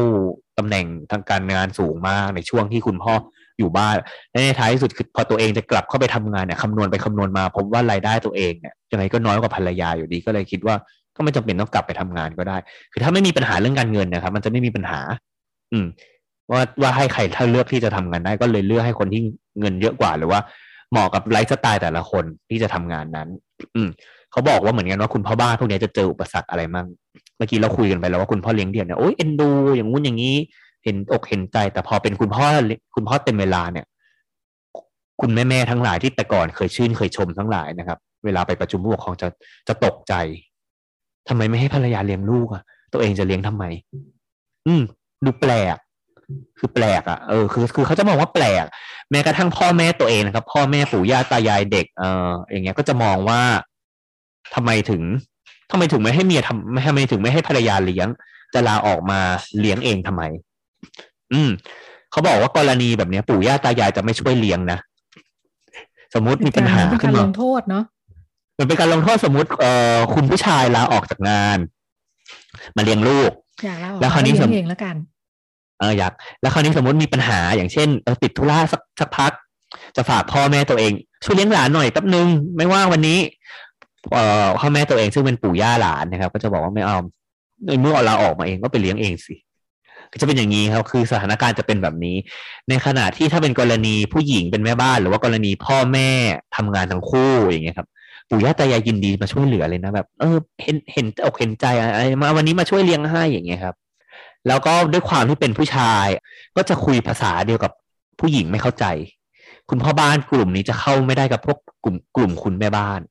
[0.58, 3.14] ตำแหน่งทางการงานสูงมากในช่วงที่คุณพ่อ
[3.60, 3.96] อยู่บ้าน
[4.32, 10.76] และในท้ายที่สุดคือพอตัวเองจะกลับเข้าไปทำงานเนี่ยคำนวณไปคำนวณมาพบว่ารายได้ตัวเองเนี่ยยังไงก็น้อยกว่าภรรยาอยู่ดีก็เลยคิดว่า
[11.16, 12.58] ก็ไม่จำเป็นต้องกลับไปทำงานก็ได้
[12.92, 15.00] คือถ้าไม่มีปัญหาเรื่องการเงินนะครับ มันจะไม่มีปัญหา
[15.72, 15.86] อืม
[16.52, 19.22] ว่าว่าให้ใครถ้าเลือกที่จะทำงานได้ก็เลยเลือกให้คนที่
[19.60, 20.40] เงินเยอะกว่าหรือว่า
[20.92, 23.28] เหมาะกับไลฟ์สไตล์แต่ละคนที่จะทำงานนั้น
[23.76, 23.90] อืม
[24.32, 26.88] เขาบอกว่าเหมือนกันว่าคุณพ่อบ้านพวกนี้จะเจออุปสรรคอะไรมั่ง
[27.38, 30.36] เมื่อกี้เราคุยกันไปแล้วว่าคุณพ่อเลี้ยงเดี่ยวเนี่ยโอ้ยเอ็นดูอย่างงู้นอย่างนี้
[30.84, 32.46] เห็นอกเห็นใจ แต่พอเป็นคุณพ่อ
[32.96, 33.86] คุณพ่อเต็มเวลาเนี่ย
[35.22, 39.28] คุณแม่แม่ทั้งหลายที่แต่ก่อนเคยชื่นเคยชมทั้งหลายนะครับ เวลาไปประชุมผู้ปกครองจะ
[39.68, 40.14] จะตกใจ
[41.28, 43.64] ทำไมไม่ให้ภรรยาเลี้ยงลูกอะ ตัวเองจะเลี้ยงทำไม
[44.68, 44.82] อืม
[45.26, 45.78] ดูแปลก
[46.60, 48.66] คือแปลกอะเออคือคือเขาจะมองว่าแปลก
[49.12, 53.42] แม้กระทั่งพ่อแม่ตัวเองนะครับ พ่อแม่ปู่ย่าตายายเด็กเอออย่างเงี้ยก็จะมองว่า
[54.56, 55.02] ทำไมถึง
[55.72, 58.08] ทำไมถึงไม่ให้เมียทำไม่ทำไมถึงไม่ให้ภรรยาเลี้ยง
[58.54, 59.20] จะลาออกมา
[59.60, 60.24] เลี้ยงเองทำไม
[61.34, 61.50] อืม
[62.12, 64.80] เขาบอกว่ากรณีแบบเนี้ย ปู่ย่าตายายจะไม่ช่วยเลี้ยงนะ
[66.16, 67.84] สมมติมีปัญหาขึ้นมาลงโทษเนาะ
[68.58, 71.58] มันเป็นการลงโทษสมมติเอ่อคุณผู้ชายลาออกจากงาน
[72.76, 73.32] มาเลี้ยงลูก
[74.02, 74.96] แล้วคราวนี้สมเองแล้วกัน
[75.82, 76.12] เอออยาก
[76.42, 79.32] แล้วคราวนี้สมมติมีปัญหาอย่างเช่นเออติดธุระสักสักพัก
[79.96, 80.94] จะฝากพ่อแม่ตัวเอง
[81.26, 83.20] ช่วยเลี้ยงหลานหน่อยแป๊บนึง ไม่ว่าวันนี้
[84.14, 86.98] เอ่อพ่อแม่ตัวเองซึ่งเป็นปู่ย่าหลานนะครับ ก็จะบอกว่าไม่เอา
[87.82, 89.36] เมื่อเราออกมาเองก็ไปเลี้ยงเองสิ
[90.12, 92.16] ก็จะเป็นอย่างนี้ครับ คือสถานการณ์จะเป็นแบบนี้
[92.70, 96.10] ในขณะที่ถ้าเป็นกรณีผู้หญิงเป็นแม่บ้าน หรือว่ากรณีพ่อแม่
[96.56, 97.88] ทำงานทั้งคู่อย่างเงี้ยครับ
[98.30, 103.76] ปู่ย่าตายายยินดีมาช่วยเหลือเลยนะแบบ เออ เห็นเห็นอกเห็นใจอะไรมาวันนี้มาช่วยเลี้ยงให้อย่างเงี้ยครับ
[104.48, 106.08] แล้วก็ด้วยความที่เป็นผู้ชาย
[106.58, 107.72] ก็จะคุยภาษาเดียวกับ
[108.20, 108.86] ผู้หญิงไม่เข้าใจ
[109.70, 113.02] คุณพ่อบ้านกลุ่มนี้จะเข้าไม่ได้กับพวกกลุ่มกลุ่มคุณแม่บ้าน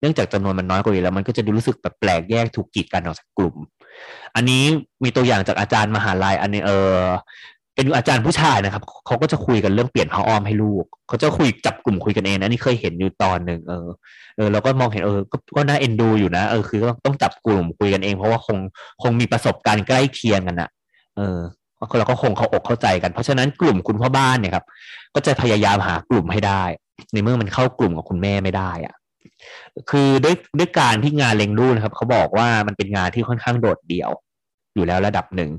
[0.00, 3.56] เนื่องจากจำนวนมันน้อยกว่าอยู่แล้ว มันก็จะดูรู้สึกแบบแปลกแยกถูกกีดกันออกจากกลุ่ม
[4.34, 4.64] อันนี้
[5.04, 6.94] มีตัวอย่างจากอาจารย์มหาลัยอันนี้เออ
[7.76, 13.86] เป็นอาจารย์ผู้ชายนะครับเขาก็จะคุยกันเรื่องเปลี่ยนผ้าอ้อมให้ลูกเขาจะคุยจับกลุ่มคุยกันเองนะนี่เคยเห็นอยู่ตอนหนึ่งเออ
[14.36, 18.58] เออเราก็มองเห็นเออก็ก็น่าเอ็นดูอยู่นะเออคือต้องจับกลุ่มคุยกันเอง เพราะว่าคง
[19.02, 20.70] คงมีประสบการณ์ใกล้เคียงกันอะ
[21.16, 21.38] เออ
[21.98, 24.64] เราก็คงเขาอกเข้าใจกัน เพราะฉะนั้นกลุ่มคุณพ่อบ้านเนี่ยครับ
[25.14, 26.62] ก็จะพยายามหากลุ่มให้ได้
[27.12, 28.94] ในเมื่อมันเข้ากลุ่มกับคุณแม่ไม่ได้อะ
[29.90, 34.10] คือด้วยด้วยการที่งานเลี้ยงลูกนะครับเขาบอกว่ามันเป็นงานที่ค่อนข้างโดดเดี่ยว
[34.76, 35.50] อยู่แล้วระดับหนึ่ง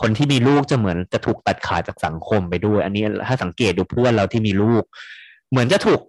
[0.00, 4.82] คนที่มีลูกจะเหมือนจะถูกตัดขาดจากสังคมไปด้วย อันนี้ถ้าสังเกตดูเพื่อนเราที่มีลูก
[5.50, 6.00] เหมือนจะถูก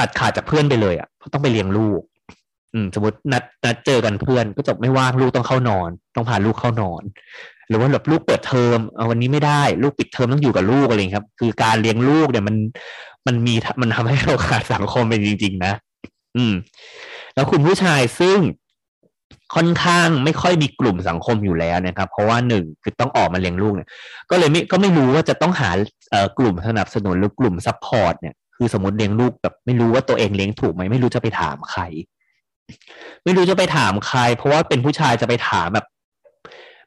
[0.00, 2.00] ตัดขาดจากเพื่อนไปเลยอะเพราะต้องไปเลี้ยงลูก
[2.74, 7.02] อืม สมมตินัดนัดเจอกันเพื่อนก็จบไม่ว่างลูกต้องเข้านอน ต้องพาลูกเข้านอน
[7.68, 8.78] หรือว่าแบบลูกเปิดเทอม
[9.10, 12.56] วันนี้ไม่ได้ลูกปิดเทอมต้องอยู่กับลูกอะไรครับ คือการเลี้ยงลูกเนี่ยมัน
[13.26, 15.72] มันมีมันทำให้เราขาดสังคมไปจริง ๆ นะ
[16.36, 16.54] อืม
[17.34, 18.38] แล้วคุณผู้ชายซึ่ง
[19.54, 23.88] ค่อนข้างไม่ค่อยมีกลุ่มสังคมอยู่แล้วนะครับ เพราะว่าหนึ่งคือต้องออกมาเลี้ยงลูกเนี่ย
[24.30, 25.70] ก็เลยไม่ก็ไม่รู้ว่าจะต้องหา
[26.10, 31.82] เอ่อกลุ่มสนับสนุนหรือกลุ่ม support เนี่ยคือสมมติเลี้ยงลูกแบบไม่รู้ว่าตัวเองเลี้ยงถูกไหมไม่รู้จะไปถามใคร
[33.24, 35.86] ไม่รู้จะไปถามใคร เพราะว่าเป็นผู้ชายจะไปถามแบบ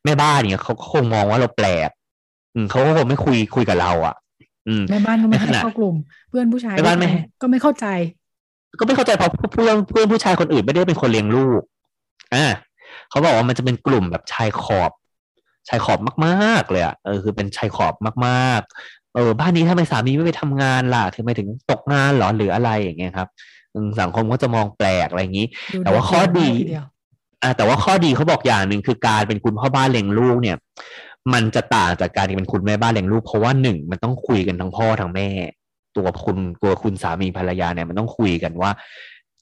[0.06, 1.90] แม่บ้านเนี่ยเขาคงมองว่าเราแปลก
[2.56, 4.16] อืมเขาก็คงไม่คุยคุยกับเราอะ
[4.68, 5.96] อืมแม่บ้านก็ไม่ให้เข้ากลุ่ม
[6.30, 7.08] เพื่อนผู้ชายแม่บ้านไม่
[7.42, 7.86] ก็ไม่เข้าใจ
[8.80, 11.62] ก็ไม่เข้าใจเพราะเพื่อนเพื่อนผู้ชายคนอื่นไม่ได้เป็นคนเลี้ยงลูก
[12.34, 12.46] อ่า
[13.10, 14.92] เขาบอกว่ามันจะเป็นกลุ่มแบบชายขอบ
[15.70, 17.94] ชายขอบมาก ๆ เลยอะเออคือเป็นชายขอบ
[18.28, 23.28] มากๆ เออ บ้านนี้ทำไมสามีไม่ไปทำงานล่ะทำไมถึงตกงานหรอหรืออะไรอย่างเงี้ยครับ
[24.02, 25.48] สังคมก็จะมองแปลกอะไรอย่างนี้
[25.84, 26.50] แต่ว่าข้อดี
[27.44, 30.58] อ่าแต่ว่าข้อดีเขาบอกอย่างหนึ่งคือการเป็นคุณพ่อบ้านเลี้ยงลูกเนี่ย
[31.34, 35.30] มันจะต่างจากการที่เป็นคุณแม่บ้านเลี้ยงลูก เพราะว่าหนึ่งมันต้องคุยกันทั้งพ่อทั้งแม่
[35.98, 38.72] ตัวคุณตัวคุณสามีภรรยาเนี่ยมันต้องคุยกันว่า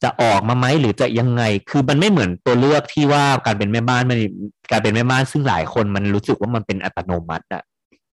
[0.03, 4.19] จะออกมาไหมหรือจะยังไง คือมันไม่เหมือนตัวเลือกที่ว่าการเป็นแม่บ้านมัน
[4.72, 7.63] การเป็นแม่บ้านซึ่งหลายคนมันรู้สึกว่ามันเป็นอัตโนมัติอะ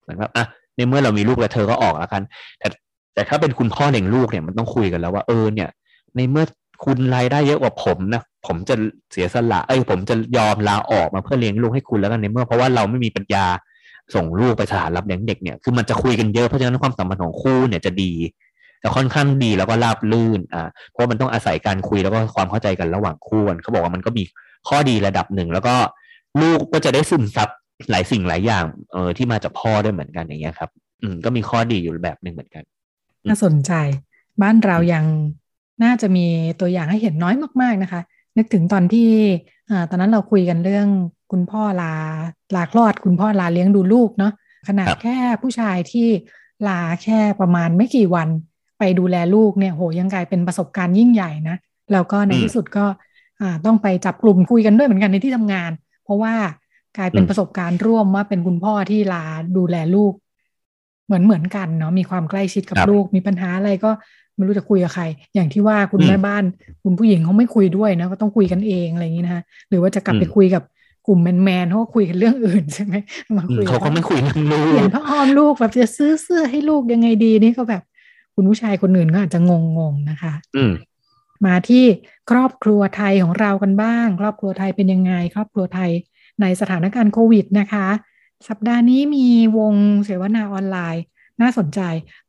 [0.01, 2.21] เหมือนว่าอะในเมื่อเรามีลูกแล้วเธอก็ออกแล้วกัน
[2.59, 2.67] แต่
[3.13, 5.69] แต่ถ้าเป็นคุณพ่อเลี้ยงลูกเนี่ยมันต้องคุยกันแล้วว่าเออเนี่ย
[6.15, 6.45] ในเมื่อ
[6.85, 8.75] คุณรายได้เยอะกว่าผมนะผมจะ
[9.11, 13.45] เสียสละเอ้ยผมจะยอมลาออกมาเพื่อเลี้ยงลูกให้คุณแล้วกันในเมื่อเพราะว่าเราไม่มีปัญญา
[14.15, 18.11] ส่งลูกไปสถานรับเลี้ยงเด็กเนี่ยคือมันจะคุยกันเยอะเพราะฉะนั้นความสัมพันธ์ของคู่เนี่ยจะดี
[18.79, 24.23] แต่ค่อนข้างดีแล้วก็ราบลื่นอ่าเพราะมันต้องอาศัยการคุยแล้วก็ความเข้าใจกันระหว่างคู่กันเขาบอกว่ามันก็มี
[24.67, 25.75] ข้อดีระดับหนึ่ง แล้วก็
[26.41, 27.49] ลูกก็จะได้ซึมซับ
[27.89, 30.69] หลายสิ่งหลายอย่างเออที่มาจากพ่อด้วยเหมือนกันอย่างเงี้ยครับ
[31.01, 32.63] อืมก็มีข้อดีอยู่แบบหนึ่งเหมือนกัน
[33.29, 33.71] น่าสนใจ
[34.41, 35.05] บ้านเรายัง
[35.83, 36.25] น่าจะมี
[36.59, 38.01] ตัวอย่างให้เห็นน้อยมาก ๆนะคะ
[38.37, 39.09] นึกถึงตอนที่
[39.69, 40.87] อ่าตอนนั้นเราคุยกันเรื่อง
[41.31, 41.93] คุณพ่อลา
[42.55, 44.33] ลาคลอด คุณพ่อลาเลี้ยงดูลูกเนาะ
[44.67, 46.07] ขนาดแค่ผู้ชายที่
[46.67, 48.29] ลาแค่ประมาณไม่กี่วัน
[48.79, 51.57] ไปดูแลลูกเนี่ยโหยังกลายเป็นประสบการณ์ยิ่งใหญ่นะ
[51.91, 52.85] แล้วก็ในที่สุดก็
[53.65, 55.71] ต้องไปจับกลุ่มคุยกันด้วยเหมือนกันในที่ทำงาน
[56.03, 56.33] เพราะว่า
[56.97, 59.23] กลายเป็นประสบการณ์ร่วมว่าเป็นคุณพ่อที่ลา
[59.57, 60.13] ดูแลลูก
[61.05, 63.91] เหมือนเหมือนกันเนาะมีความใกล้ชิดกับลูกมีปัญหาอะไรก็
[64.35, 65.03] ไม่รู้จะคุยกับใคร
[65.35, 66.43] อย่างที่ว่าคุณแม่บ้าน
[66.83, 70.63] คุณผู้หญิงเขาไม่คุยด้วยนะก็ต้องคุยกันเองอะไรอย่างนี้นะคะหรือว่าจะกลับไปคุยกับ
[71.07, 72.93] กลุ่มแมนแมนเขาคุยกันเรื่องอื่นใช่ไหม
[73.37, 77.83] มาคุยเขาก็ไม่คุยเรื่องลูกเปลี่ยนผ้าอ้อมลูกแบบจะซื้อเสื้อให้ลูกยังไงดีนี่ก็แบบ
[78.37, 79.51] คุณผู้ชายคนอื่นก็อาจจะง
[79.91, 80.63] งๆนะคะ อื
[81.45, 81.83] มาที่
[82.31, 85.91] ครอบครัวไทยของเรากันบ้าง ครอบครัวไทยเป็นยังไง ครอบครัวไทย
[86.41, 87.87] ในสถานการณ์โควิดนะคะ
[88.47, 89.73] สัปดาห์นี้มีวง
[90.05, 91.03] เสวนาออนไลน์
[91.41, 91.81] น่าสนใจ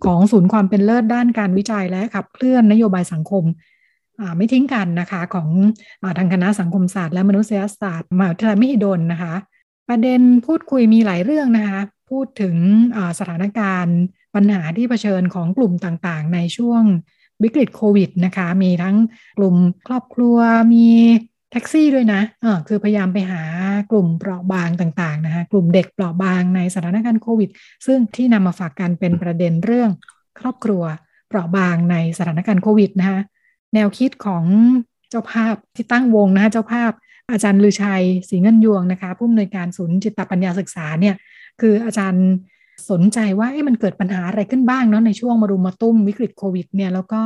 [0.04, 3.44] ของศูนย์ความเป็นเลิศด้านการวิจัยและขับเคลื่อนนโยบายสังคม
[4.36, 5.48] ไม่ทิ้งกันนะคะของ
[6.02, 9.34] อทางคณะสังคมศาสตร์และมนุษยศาสตร์มหาวิทยาลัยมหิดลนะคะ
[9.88, 12.56] ประเด็นพูดคุยมีหลายเรื่องนะคะ พูดถึง
[13.18, 13.98] สถานการณ์
[14.38, 16.83] ปัญหาที่เผชิญของกลุ่มต่างๆ ในช่วง
[17.42, 18.96] วิกฤตโควิดนะคะ มีทั้ง
[19.38, 19.55] กลุ่ม
[19.87, 20.38] ครอบครัว
[20.74, 20.88] มี
[21.53, 23.42] แท็กซี่ด้วยนะะคือพยายามไปหา
[23.90, 27.51] กลุ่มเปราะบางต่าง ๆ นะคะกลุ่มเด็กเปราะบางในสถานการณ์โควิด
[27.87, 29.90] ซึ่งที่นำมาฝากกันเป็นประเด็นเรื่อง
[30.40, 30.83] ครอบครัว
[31.29, 33.20] เปราะบางในสถานการณ์โควิดนะคะ
[33.74, 34.44] แนวคิดของ
[35.11, 36.92] เจ้าภาพที่ตั้งวงนะคะเจ้าภาพ
[37.33, 41.14] อาจารย์ลือชัยศรีเงินยวงนะคะผู้อำนวยการศูนย์จิตปัญญาศึกษาเนี่ย
[41.61, 42.27] คืออาจารย์
[42.90, 47.22] สนใจว่ามันเกิดปัญหาอะไรขึ้นบ้างเนาะในช่วงมารุมมาตุ้มวิกฤตโควิดเนี่ยแล้วก็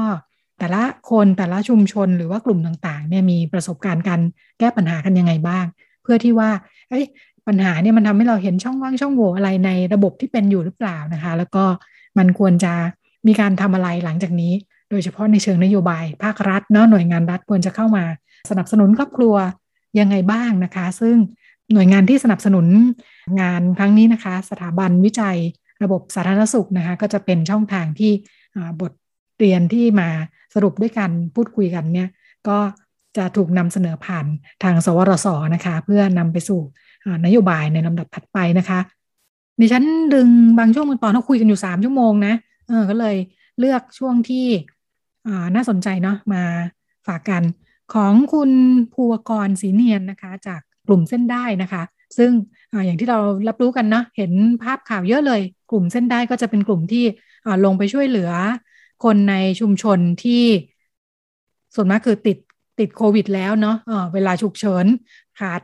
[0.58, 4.20] แต่ละคนแต่ละชุมชนหรือว่ากลุ่มต่างๆเนี่ยมีประสบการณ์การ
[4.58, 5.64] แก้ปัญหากันยังไงบ้าง
[6.02, 6.50] เพื่อที่ว่า
[6.90, 7.04] เอ้ย
[7.46, 11.64] ปัญหาเนี่ยมันทำให้เราเห็นช่องว่างช่องโหว่อะไรในระบบที่เป็นอยู่หรือเปล่านะคะ แล้วก็
[12.18, 12.72] มันควรจะ
[13.26, 14.52] มีการทำอะไรหลังจากนี้
[14.90, 18.04] โดยเฉพาะในเชิงนโยบายภาครัฐเนาะหน่วยงานรัฐควรจะเข้ามา
[18.50, 19.34] สนับสนุนครอบครัว
[19.98, 21.16] ยังไงบ้างนะคะ ซึ่ง
[21.72, 22.66] หน่วยงานที่สนับสนุน
[23.40, 25.36] งานครั้งนี้นะคะ สถาบันวิจัย
[25.82, 28.12] ระบบสาธารณสุขนะคะก็จะเป็นช่องทางที่
[28.80, 28.92] บท
[29.38, 30.08] เรียนที่มา
[30.54, 32.08] สรุปด้วยกันพูดคุยกันเนี่ย
[32.48, 32.58] ก็
[33.16, 34.26] จะถูกนำเสนอผ่าน
[34.62, 36.60] ทาง สวรสนะคะ เพื่อนำไปสู่
[37.24, 38.80] นโยบายในลำดับถัดไปนะคะ
[39.60, 42.34] ดิฉันดึงบางช่วงบางตอนเขาคุยกันอยู่สามชั่วโมงนะ
[42.68, 43.16] เออก็เลย
[43.58, 44.46] เลือกช่วงที่
[45.54, 46.42] น่าสนใจเนาะมา
[47.06, 47.42] ฝากกัน
[47.94, 48.50] ของคุณ
[48.92, 51.82] ภูวกรศรีเนียนนะคะ จาก กลุ่มเส้นได้นะคะ
[52.18, 52.30] ซึ่ง
[52.72, 53.18] ออย่างที่เรา
[53.48, 55.40] รับรู้กันนะเห็นภาพข่าวเยอะเลย
[55.70, 57.04] กลุ่มเส้นได้ก็จะเป็นกลุ่มที่
[57.64, 58.30] ลงไปช่วยเหลือ
[59.04, 60.44] คนในชุมชนที่
[61.74, 62.38] ส่วนมากคือติด
[62.80, 64.86] ติดโควิดแล้วเนาะเออเวลาฉุกเฉิน
[65.40, 65.60] ขาด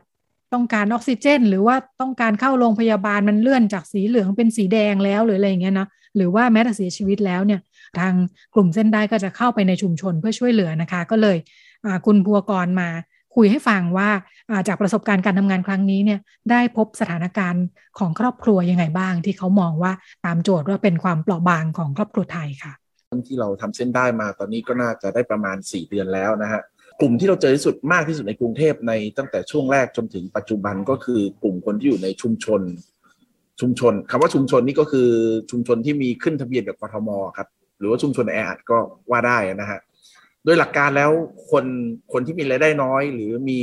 [0.52, 7.60] ต้องการออกซิเจน หรือว่าต้องการเข้าโรงพยาบาลมันเลื่อนจากสีเหลืองเป็นสีแดงแล้วหรืออะไรอย่างเงี้ยนะหรือว่าแม้แต่เสียชีวิตแล้วเนี่ย
[7.98, 8.12] ทาง
[8.54, 11.36] กลุ่มเส้นได้ก็จะเข้าไปในชุมชนเพื่อช่วยเหลือนะคะ ก็เลย
[12.06, 12.88] คุณบัวกรมา
[13.38, 14.08] คุยให้ฟังว่า
[14.68, 16.20] จากประสบการณ์การทำงานครั้งนี้เนี่ย
[16.50, 17.64] ได้พบสถานการณ์
[17.98, 19.92] ของครอบครัวยังไงบ้าง ที่เขามองว่า
[20.26, 22.72] ตามโจทย์ว่าเป็นความเปราะบางของครอบครัวไทยค่ะ
[23.28, 26.60] ที่เราทำเส้นได้มาตอนนี้ก็น่าจะได้ประมาณ 4 เดือนแล้วนะฮะ
[27.00, 32.62] กลุ่มที่เราเจอที่สุดมากที่สุดในกรุงเทพในตั้งแต่ช่วงแรกจนถึงปัจจุบันก็คือกลุ่มคนที่อยู่ในชุมชน
[33.60, 35.08] ชุมชนคำว่าชุมชนนี่ก็คือ
[35.50, 37.48] ชุมชนที่มีขึ้นทะเบียนกับกทมครับ
[37.78, 38.78] หรือว่าชุมชนแออัดก็
[39.10, 39.80] ว่าได้นะฮะ
[40.48, 41.10] ดยหลักการแล้ว
[41.50, 41.64] คน
[42.12, 43.60] คนที่มีรายได้น้อย หรือมี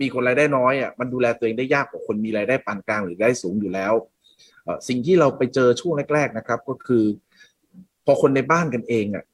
[0.00, 3.92] มีคนรายได้น้อยอะมันดูแลตัวเองได้ยากกว่าคนมีรายได้ปานกลางหรือได้สูงอยู่แล้ว
[4.88, 7.04] สิ่งที่เราไปเจอช่วงแรก ๆนะครับ ก็คือ
[8.06, 9.24] พอคนในบ้านกันเองอะ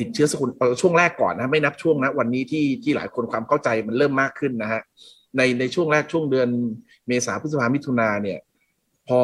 [0.00, 4.82] ติดเชื้อสกุลช่วงแรกก่อนนะไม่นับช่วงนะวันนี้ที่ที่หลายคนความเข้าใจมันเริ่มมากขึ้นนะฮะ
[5.36, 6.48] ในในช่วงแรกช่วงเดือน
[7.08, 8.38] เมษาพฤษภามิถุนาเนี่ย
[9.08, 9.20] พอ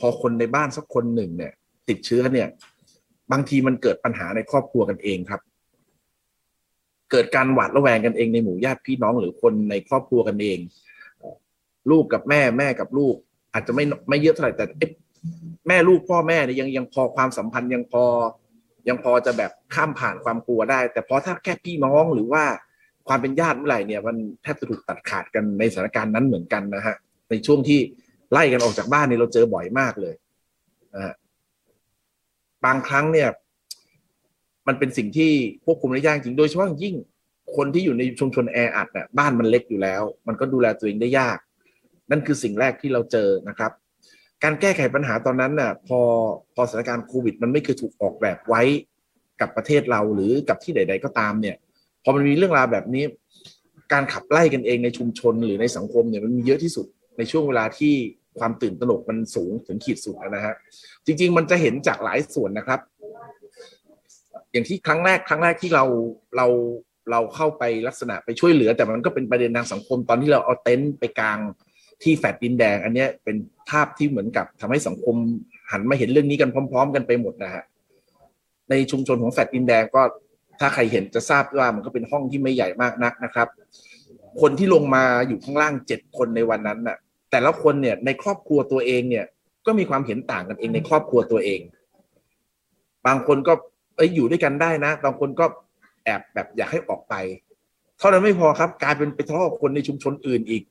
[0.00, 1.52] พอคนในบ้านสักคนหนึ่งเนี่ย
[1.88, 2.48] ติดเชื้อเนี่ย
[3.32, 5.40] บางทีมันเกิดปัญหาในครอบครัวกันเองครับ
[7.10, 10.58] เกิดการหวาดระแวงกันเองในหมู่ญาติพี่น้องหรือคนในครอบครัวกันเอง
[11.90, 13.14] ลูกกับแม่แม่กับลูก
[13.52, 14.64] อาจจะไม่ไม่เยอะเท่าไหร่แต่
[15.68, 18.04] แม่ลูกพ่อแม่เนี่ยยังยังพอความสัมพันธ์ยังพอ
[18.88, 22.44] ยังพอจะแบบข้ามผ่านความกลัวได้ แต่พอถ้าแค่พี่น้องหรือว่า
[23.08, 26.96] ความเป็นญาติเมื่อไหร่เนี่ย มันแทบจะถูกตัดขาดกันในสถานการณ์นั้นเหมือนกันนะฮะ
[27.30, 27.80] ในช่วงที่
[28.32, 30.14] ไล่กันออกจากบ้านเนี่ยเราเจอบ่อยมากเลย
[30.94, 31.14] นะฮะ
[32.64, 33.28] บางครั้งเนี่ย
[34.68, 35.30] มันเป็นสิ่งที่
[35.64, 36.94] ควบคุมได้ยากจริงโดยเฉพาะยิ่ง
[37.56, 41.38] คนที่อยู่ในชุมชนแออัดเนี่ยบ้านมันเล็กอยู่แล้ว มันก็ดูแลตัวเองได้ยาก
[42.10, 43.72] นั่นคือสิ่งแรกที่เราเจอนะครับ
[44.44, 46.00] การแก้ไขปัญหาตอนนั้นน่ะพอ
[46.54, 48.62] พอสถานการณ์โควิด มันไม่เคยถูกออกแบบไว้
[49.40, 51.56] กับประเทศเราหรือกับที่ใด ๆ ก็ตามเนี่ย
[52.02, 53.04] พอมันมีเรื่องราวแบบนี้
[53.92, 56.86] การขับไล่กันเองในชุมชนหรือในสังคมเนี่ยมันมีเยอะที่สุด
[57.18, 57.94] ในช่วงเวลาที่
[58.38, 60.54] ความตื่นตระหนกมันสูงถึงขีดสุดนะฮะ
[61.06, 62.80] จริง ๆ มันจะเห็นจากหลายส่วนนะครับ
[64.52, 65.84] อย่างที่ครั้งแรกครั้งแรกที่เรา
[66.36, 66.46] เรา
[67.10, 71.38] เราเข้าไปลักษณะไปช่วยเหลือ แต่มันก็เป็นประเด็นทางสังคมตอนที่เราเอาเต็นท์ไปกลาง
[72.02, 73.36] ที่แฟดดินแดง อันนี้เป็น
[73.70, 75.16] ภาพที่เหมือนกับทำให้สังคม
[75.72, 77.64] หันมาเห็นเรื่องนี้กันพร้อม ๆ กันไปหมดนะฮะ
[78.70, 80.02] ในชุมชนของแฟดดินแดงก็
[80.60, 83.48] ถ้าใครเห็นจะทราบว่ามันก็เป็นห้องที่ไม่ใหญ่มากนักนะครับ
[84.40, 86.96] คนที่ลงมาอยู่ข้างล่างเจ็ดคนในวันนั้นน่ะ
[87.30, 89.24] แต่ละคนเนี่ยในครอบครัวตัวเองเนี่ย
[89.66, 91.60] ก็มีความเห็นต่างกันเองในครอบครัวตัวเอง
[93.06, 93.52] บางคนก็
[93.98, 95.44] เอ้ยอยู่ด้วยกันได้นะบางคนก็
[96.04, 97.14] แอบแบบอยากให้ออกไป
[97.98, 100.62] เท่านั้นไม่พอครับกลายเป็นไปทะเลาะกับคนในชุมชนอื่นอีก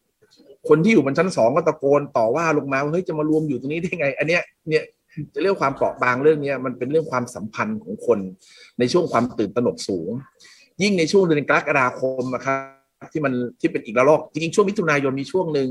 [0.70, 4.84] คนที่อยู่บนชั้นสองก็ตะโกนต่อว่าลงมาว่าเฮ้ยจะมารวมอยู่ตรงนี้ได้ไง อันเนี้ยเนี่ย
[5.34, 8.20] จะเรียกความเปราะบางเรื่องนี้มันเป็นเรื่องความสัมพันธ์ของคน
[8.80, 10.10] ในช่วงความตื่นตระหนกสูง
[10.82, 12.56] ยิ่งในช่วงเดือนกรกฎาคมนะครั
[13.04, 15.70] บที่มันที่เป็นอีกระลอกจริงๆช่วงมิถุนายนมีช่วงหนึ่ง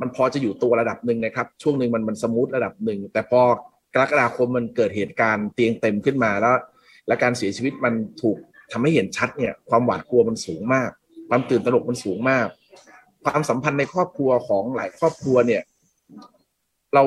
[0.00, 3.40] มันพอจะอยู่ตัวระดับหนึ่งนะครับ ช่วงหนึ่งมันมันสมูทระดับหนึ่งแต่พอ
[3.94, 6.56] กรกฎาคมมันเกิดเหตุการณ์เตียงเต็มขึ้นมาแล้ว
[7.06, 8.38] และการเสียชีวิตมันถูก
[8.72, 10.90] ทำให้เห็นชัดเนี่ย ความหวาดกลัวมันสูงมาก
[11.28, 12.46] ความตื่นตระหนกมันสูงมาก
[13.24, 15.62] ความสัมพันธ์ในครอบครัวของหลายครอบครัวเนี่ย
[16.94, 17.02] เรา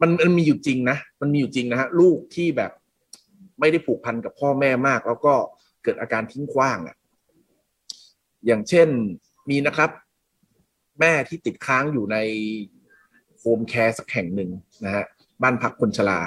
[0.00, 2.72] มันมันมีอยู่จริงนะ มันมีอยู่จริงนะฮะลูกที่แบบ
[3.60, 5.34] ไม่ได้ผูกพันกับพ่อแม่มาก แล้วก็
[5.82, 6.96] เกิดอาการทิ้งขว้างอะ่ะ
[8.46, 8.88] อย่างเช่น
[9.50, 9.90] มีนะครับ
[11.00, 12.16] แม่ที่ติดค้างอยู่ใน
[13.38, 14.50] โฮมแคร์สักแห่งหนึ่ง
[14.84, 15.04] นะฮะ
[15.42, 16.20] บ้านพักคนชรา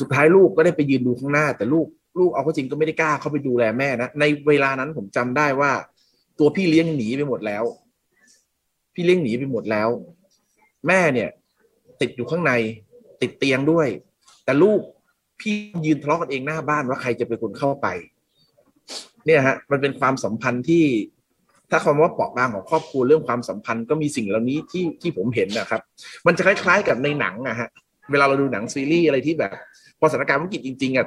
[0.00, 1.86] สุดท้ายลูกก็ได้ไปยืนดูข้างหน้า แต่ลูก
[2.18, 5.70] ลูกเอาเข้าจริงก็ไม่ได้กล้าเข้าไปดูแลแม่นะในเวลานั้นผมจำได้ว่า
[6.38, 7.64] ตัวพี่เลี้ยงหนีไปหมดแล้ว
[8.94, 9.88] พี่เลี้ยงหนีไปหมดแล้ว
[10.88, 11.28] แม่เนี่ย
[12.00, 12.52] ติดอยู่ข้างใน
[13.22, 13.88] ติดเตียงด้วย
[14.44, 14.80] แต่ลูก
[15.40, 15.54] พี่
[15.86, 17.86] ยืนทะเลาะกันเองหน้าบ้านว่าใครจะเป็นคนเข้าไป
[19.26, 20.84] เนี่ยฮะ มันเป็นความสัมพันธ์ที่
[21.70, 25.80] ถ้าคำว่าเปราะบางของครอบครัวเรื่องความสัมพันธ์ก็มีสิ่งเหล่านี้ที่ที่ผมเห็นนะครับ
[26.26, 27.68] มันจะคล้าย ๆ กับในหนังอะฮะ
[28.10, 29.52] เวลาเราดูหนังซีรีส์อะไรที่แบบ
[29.98, 31.06] พอสถานการณ์วิกฤตจริงๆอะ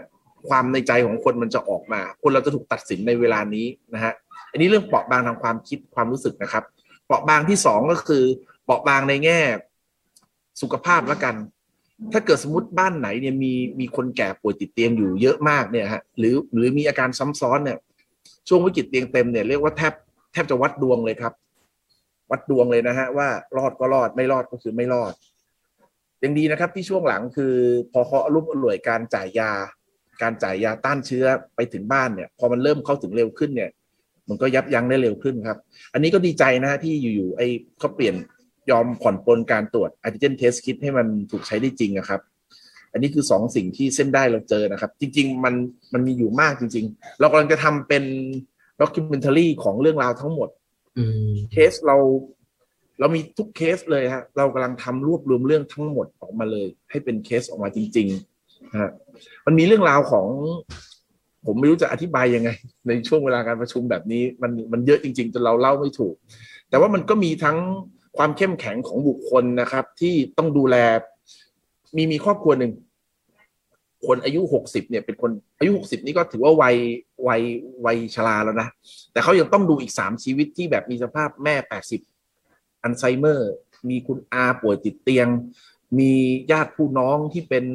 [0.49, 4.13] ความในใจของคนมันจะออกมา คนเราจะถูกตัดสินในเวลานี้นะฮะ
[4.51, 6.63] อันนี้เรื่องเปราะบางทางความคิดความรู้สึกนะครับ
[7.05, 8.23] เปราะบางที่สองก็คือ
[8.63, 9.39] เปราะบางในแง่
[10.61, 11.35] สุขภาพแล้วกัน
[12.13, 17.77] ถ้าเกิดสมมติบ้านไหนเนี่ยมีมีคนแก่ป่วยติดเตียงอยู่เยอะมากเนี่ยฮะหรือหรือมีอาการซ้ำซ้อนเนี่ย
[18.47, 19.93] ช่วงวิกฤตเตียงเต็มเนี่ยเรียกว่าแทบ
[20.31, 21.33] แทบจะวัดดวงเลยครับ
[22.31, 25.13] วัดดวงเลยนะฮะว่ารอดก็รอดไม่รอดก็คือไม่รอด
[26.23, 27.53] ยังดีนะครับที่ช่วงหลังคือ
[27.91, 29.51] พอเขารุ่มอร่วยการจ่ายยา
[30.21, 33.69] การจ่ายยาต้านเชื้อไปถึงบ้านเนี่ยพอมันเริ่มเข้าถึงเร็วขึ้นเนี่ย
[34.29, 35.57] มันก็ยับยั้งได้เร็วขึ้นครับ
[35.93, 37.47] อันนี้ก็ดีใจนะที่อยู่ๆไอ้
[37.79, 38.15] เขาเปลี่ยน
[38.71, 42.21] ยอมผ่อนปลนการตรวจ antigen test kit ให้มันถูกใช้ได้จริงนะครับ
[42.91, 45.53] อันนี้คือสองสิ่งที่เส้นได้เราเจอนะครับ จริง ๆ มัน
[45.93, 48.03] มันมีอยู่มากจริง ๆ เรากำลังจะทำเป็น
[48.81, 50.49] ด็อกิเมนทารีของเรื่องราวทั้งหมด
[50.97, 51.97] อืมเคสเรา
[52.99, 58.91] เรามีทุกเคสเลยฮะเรากำลังทำรวบรวมเรื่องทั้งหมดออกมาเลย ให้เป็นเคสออกมาจริงๆนะฮะ
[59.45, 60.27] มันมีเรื่องราวของ
[61.45, 62.49] ผมไม่รู้จะอธิบายยังไง
[62.87, 66.15] ในช่วงเวลาการประชุมแบบนี้ มันมันเยอะจริงๆจนเราเล่าไม่ถูก
[66.69, 67.57] แต่ว่ามันก็มีทั้ง
[68.17, 70.75] ความเข้มแข็งของบุคคลนะครับ ที่ต้องดูแล
[71.95, 72.73] มีมีครอบครัวหนึ่ง
[74.07, 76.75] คนอายุหกสิบเนี่ยเป็นคนอายุหกสิบนี่ก็ถือว่าวัย
[77.27, 77.41] วัย
[77.85, 78.67] วัยชราแล้วนะ
[79.11, 82.01] แต่เขายังต้องดูอีกสามชีวิตที่แบบมีสภาพแม่แปดสิบ
[82.83, 83.51] อัลไซเมอร์
[83.89, 85.27] มีคุณอาป่วยติดเตียง
[85.99, 86.11] มี
[86.51, 87.65] ญาติผู้น้องที่เป็น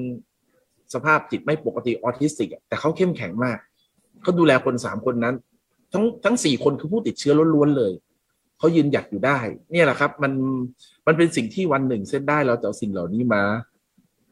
[0.94, 3.58] สภาพจิตไม่ปกติออทิสติกแต่เขาเข้มแข็งมาก
[4.22, 5.34] เขาดูแลคนสามคนนั้น
[5.92, 7.92] ทั้งทั้งสี่คนคือผู้ติดเชื้อล้วนๆเลย
[8.58, 9.38] เขายืนหยัดอยู่ได้
[9.72, 10.32] เนี่ยแหละครับ มัน
[11.06, 13.42] มันเป็นสิ่งที่วันหนึ่งเส้นได้เราจะเอาสิ่งเหล่านี้มา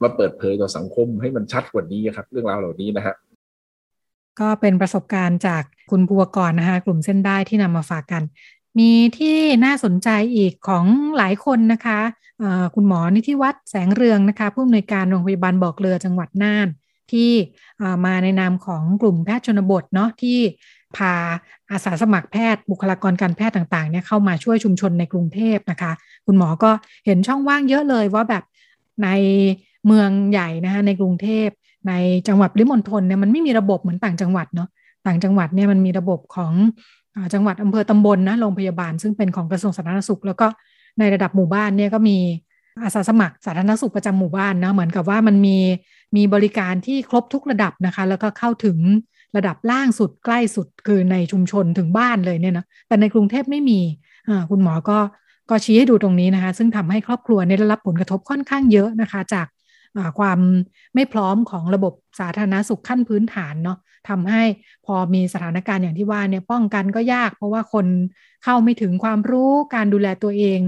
[0.02, 3.14] มาเปิดเผยต่อสังคมให้มันชัดกว่านี้ครับ เรื่องราวเหล่านี้นะฮะ
[4.40, 8.22] ก็เป็นประสบการณ์จากคุณภูวกรนะคะกลุ่มเส้นได้ที่นำมาฝากกัน
[8.78, 10.85] มีที่น่าสนใจอีกของ
[11.16, 12.00] หลายคนนะคะ
[12.74, 16.68] คุณหมอนิติวัฒน์แสงเรืองนะคะผู้อำนวยการโรงพยาบาลบ่อเกลือจังหวัดน่าน
[17.12, 17.30] ที่
[18.04, 20.38] มาในนามของกลุ่มแพทย์ชนบทเนาะที่
[20.96, 21.14] พา
[21.70, 25.92] อาสาสมัครแพทย์บุคลากรการแพทย์ต่างๆเนี่ยเข้ามาช่วยชุมชนในกรุงเทพนะคะ
[26.26, 26.70] คุณหมอก็
[27.06, 28.44] เห็นช่องว่างเยอะเลยว่าแบบ
[29.04, 29.08] ใน
[29.87, 31.48] เมืองใหญ่นะคะในกรุงเทพ
[31.88, 31.92] ใน
[32.28, 34.68] จังหวัดริมณฑลเนี่ยมันไม่มีระบบเหมือนต่างจังหวัดเนาะ
[35.06, 36.52] ต่างจังหวัดเนี่ยมันมีระบบของ
[37.35, 40.46] จังหวัดอำเภอตำบลนะโรงพยาบาล ซึ่งเป็นของกระทรวงสาธารณสุข แล้วก็
[40.98, 42.18] ในระดับหมู่บ้านเนี่ยก็มี
[42.83, 45.59] อาสาสมัครสาธารณสุขประจำหมู่บ้านนะเหมือนกับว่ามันมี
[46.16, 48.79] มีบริการที่ครบทุกระดับนะคะ แล้วก็เข้าถึง
[49.37, 53.81] ระดับล่างสุดใกล้สุดคือในชุมชนถึงบ้านเลยเนี่ยนะแต่ในกรุงเทพไม่มี
[54.51, 54.98] คุณหมอก็
[55.51, 59.46] ก็ชี้ให้ดูตรงนี้นะคะ ซึ่งทำให้ครอบครัวนี่ยได้รับผลกระทบค่อนข้างเยอะนะคะ จาก
[60.18, 60.38] ความ
[60.94, 63.78] ไม่พร้อมของระบบสาธารณสุขขั้นพื้นฐานเนาะ
[64.09, 64.42] ทำให้
[64.87, 67.87] พอมีสถานการณ์อย่างที่ว่าเนี่ยป้องกันก็ยาก เพราะว่าคน
[68.44, 70.61] เข้าไม่ถึงความรู้การดูแลตัวเอง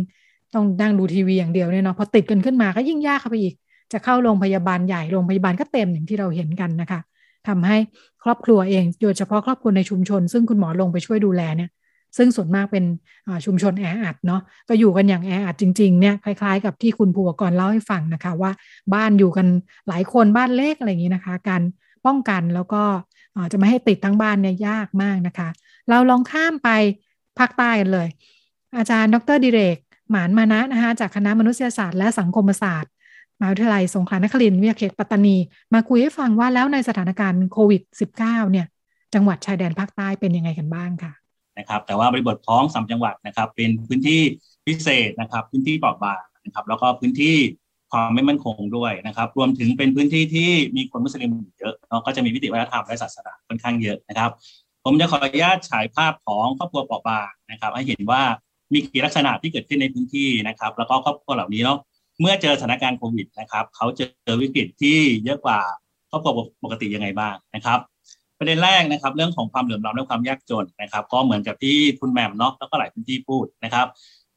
[0.55, 3.55] ต้องนั่งดูทีวีอย่างเดียวเนี่ยเนาะพอติดกันขึ้นมาก็ยิ่งยากเข้าไปอีก
[3.93, 7.01] จะเข้าโรงพยาบาลใหญ่โรงพยาบาลก็เต็มอย่างที่เราเห็นกันนะคะ
[7.49, 7.77] ทำให้
[8.25, 11.71] ครอบครัวเองโดยเฉพาะครอบครัวในชุมชน ซึ่งคุณหมอลงไปช่วยดูแลเนี่ย
[12.17, 12.85] ซึ่งส่วนมากเป็น
[13.45, 18.51] ชุมชนแออัดเนาะก็อยู่กันอย่างแออัดจริงๆเนี่ยคล้ายๆ กับที่คุณภูวกรเล่าให้ฟังนะคะว่า
[18.95, 19.47] บ้านอยู่กัน
[19.89, 21.63] หลายคนบ้านเล็กอะไรอย่างนี้นะคะ การ
[22.07, 22.83] ป้องกันแล้วก็
[23.53, 25.49] จะไม่ให้ติดทั้งบ้านเนี่ยยากมากนะคะ
[25.89, 26.69] เราลองข้ามไป
[27.39, 28.09] ภาคใต้กันเลย
[28.79, 29.79] อาจารย์ดรดิเรก
[30.11, 32.91] หมานมานะนะคะจากคณะมนุษยศาสตร์และสังคมศาสตร์
[33.39, 35.37] มหาวิทยาลัยสงขลานครินทร์วิทยาเขตปัตตานี
[35.75, 37.83] มาคุยให้ฟังว่าแล้วในสถานการณ์โควิด
[38.19, 38.67] -19 เนี่ย
[39.15, 41.24] จังหวัดชายแดนภาคใต้เป็นยังไงกันบ้างค่ะ
[41.59, 44.21] นะครับ แต่ว่าบริบทท้องสามจังหวัดนะครับ เป็นพื้นที่
[44.67, 47.37] พิเศษนะครับ พื้นที่เปราะบางนะครับ แล้วก็พื้นที่
[47.93, 54.31] ความไม่มั่นคงด้วยนะครับ รวมถึงเป็นพื้นที่ที่มีคนมุสลิมอยู่เยอะเนาะก็จะมีวิถีวัฒนธรรมและศาสนาค่อนข้างเยอะนะครับ
[54.85, 58.23] ผมจะขออนุญาตฉายภาพของครอบครัวเปราะบางนะครับ ให้เห็นว่า
[58.73, 61.79] มีกี่ลักษณะที่เกิดขึ้นในพื้นที่นะครับ แล้วก็ครอบครัวเหล่านี้เนาะ
[62.21, 65.61] เมื่อเจอสถานการณ์โควิดนะครับ เขาเจอวิกฤตที่เยอะกว่า
[66.11, 66.33] ครอบครัว
[66.65, 67.79] ปกติยังไงบ้างนะครับ
[68.45, 73.87] ประเด็นแรกนะครับ เรื่องของความเหลื่อมล้ำและความยากจนนะครับ ก็เหมือนกับที่คุณแหม่มเนาะแล้วก็หลายพื้นที่พูดนะครับ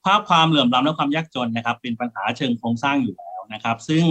[0.06, 4.04] ภาพความเหลื่อมล้ำและความยากจนนะครับ เป็นปัญหาเชิงโครงสร้างอยู่แล้วนะครับ ซึ่ง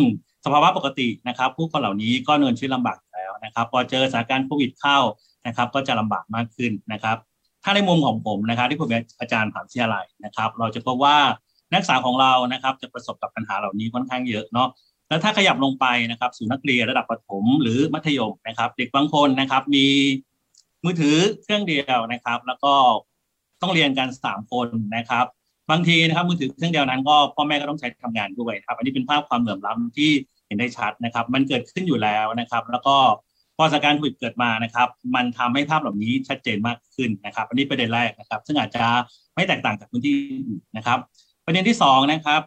[0.45, 4.99] สภาวะปกตินะครับ ผู้คนเหล่านี้ก็เนินชีวิตลำบากอยู่แล้วนะครับ พอเจอสถานการณ์โควิดเข้า
[5.47, 7.17] นะครับ ก็จะลำบากมากขึ้นนะครับ
[7.63, 11.17] ถ้าในมุมของผมนะครับ ที่ผมเป็นอาจารย์ผ่านวิทยาลัยนะครับ เราจะพบว่า
[11.73, 14.69] นักศึกษาของเรานะครับ จะประสบกับปัญหาเหล่านี้ค่อนข้างเยอะเนาะ
[15.09, 19.87] แล้วถ้าขยับลงไปนะครับสู่นักเรียนระดับประถมหรือมัธยมนะครับ เด็กบางคนนะครับ มี
[20.85, 22.73] มือถือเครื่องเดียวนะครับ แล้วก็
[23.63, 25.27] ต้องเรียนกันสามคนนะครับ
[25.71, 30.11] บางทีนะครับมือถือเครื่องเดียวนั้น ก็พ่อแม่ก็ต้องใช้ทำงานด้วยครับอันนี้เป็นภาพความเหลื่อมล้ำที่
[30.47, 32.97] เห็นได้ชัดนะครับ มันเกิดขึ้นอยู่แล้วนะครับ แล้วก็
[33.57, 38.85] พอสถานการณ์โควิดเกิดมานะครับ มันทำให้ภาพเหล่านี้ชัดเจนมากขึ้นนะครับ อันนี้ประเด็นแรกนะครับ ซึ่งอาจจะ
[39.35, 40.15] ไม่แตกต่างจากพื้นที่
[40.49, 40.99] อื่นนะครับ
[41.47, 42.41] ประเด็นที่สองนะครับ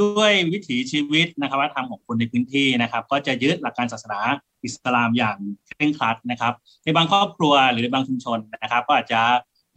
[0.00, 4.20] ด้วยวิถีชีวิตนะครับวัฒนธรรมของคนในพื้นที่นะครับ ก็จะยึดหลักการศาสนา
[4.64, 6.54] อิสลามอย่างเคร่งครัดนะครับ
[6.84, 9.20] ในบางครอบครัวหรือในบางชุมชนนะครับ ก็อาจจะ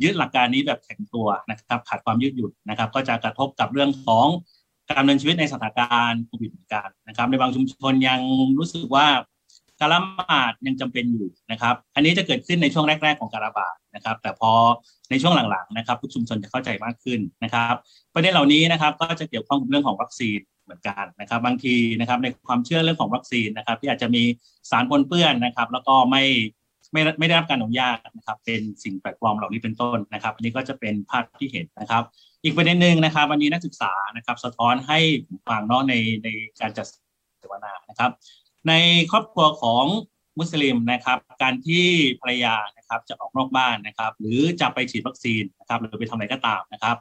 [0.03, 4.27] ยึดหลักการนี้แบบแข็งตัวนะครับ ขาดความยืดหยุ่นนะครับ ก็จะกระทบกับเรื่องของ
[4.89, 8.21] การดำเนินชีวิตในสถานการณ์โควิดเหมือนกันนะครับ ในบางชุมชนยัง
[8.57, 9.07] รู้สึกว่า
[9.79, 14.51] การละหมาดยังจำเป็นอยู่นะครับ อันนี้จะเกิดขึ้นในช่วงแรก ๆ ของการระบาดนะครับ แต่พอ
[15.09, 17.73] ในช่วงหลังๆนะครับทุกชุมชนจะเข้าใจมากขึ้นนะครับ
[18.13, 24.23] ประเด็นเหล่านี้นะครับก็จะเกี่ยวข้องกับเรื่องของวัคซีนเหมือนกันนะครับ บางทีนะครับในความเชื่อเรื่องของวัคซีนนะครับ ที่อาจจะมี
[24.71, 26.23] สารปนเปื้อนนะครับ แล้วก็ไม่
[26.93, 32.03] ไม่ไม่ได้รับการอนุญาตนะครับ เป็นสิ่งแปลกปลอมเหล่านี้เป็นต้นนะครับ อันนี้ก็จะเป็นภาพที่เห็นนะครับ
[32.43, 34.99] อีกประเด็นหนึ่งนะครับวันนี้นักศึกษานะครับ สะท้อนให้
[35.49, 36.27] ฟังเนาะในใน
[36.59, 36.85] การจัด
[37.39, 38.11] เสวนานะครับ
[38.67, 38.73] ใน
[39.11, 39.85] ครอบครัวของ
[40.39, 41.85] มุสลิมนะครับ การที่
[42.21, 46.95] ภรรยานะครับจะออกนอกบ้านนะครับ หรือจะไปฉีดวัคซีนนะครับหรือไปทำอะไรก็ตามนะครับ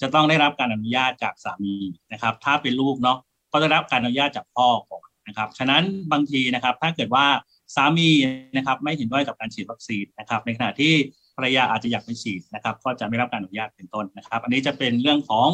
[0.00, 1.76] จะต้องได้รับการอนุญาตจากสามี
[2.12, 3.18] นะครับ ถ้าเป็นลูกเนาะ
[3.52, 5.82] ก็ได้รับการอนุญาตจากพ่อก่อนนะครับ ฉะนั้น
[6.12, 7.26] บางทีนะครับ ถ้าเกิดว่า
[7.74, 8.10] สามี
[8.56, 10.92] นะครับไม่เห็นด้วยกับการฉีดวัคซีนนะครับ ในขณะที่
[11.36, 15.48] ภรรยาอาจจะอยากไปฉีดนะครับ ก็จะไม่รับการอนุญาตเป็นต้นนะครับ อันนี้จะเป็นเรื่องของ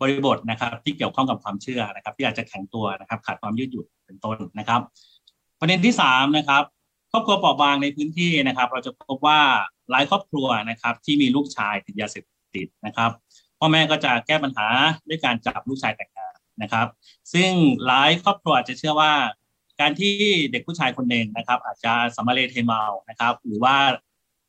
[0.00, 4.80] บริบทนะครับที่เกี่ยวข้องกับความเชื่อนะครับ ที่อาจจะแข็งตัวนะครับ ขาดความยืดหยุ่นเป็นต้นนะครับ
[5.60, 6.62] ประเด็นที่สามนะครับ
[7.12, 9.40] ครอบครัวเปราะบางในพื้นที่นะครับ เราจะพบว่า
[9.90, 13.10] หลายครอบครัวนะครับ ที่มีลูกชายติดยาเสพติดนะครับ
[13.58, 14.66] พ่อแม่ก็จะแก้ปัญหา
[15.08, 16.86] ด้วยการจับลูกชายแต่งงานนะครับ
[17.32, 17.50] ซึ่ง
[17.86, 19.12] หลายครอบครัวจะเชื่อว่า
[19.80, 20.14] การที่
[20.52, 23.76] เด็กผู้ชายคนหนึ่งนะครับ อาจจะสมาเลเทเมานะครับ หรือว่า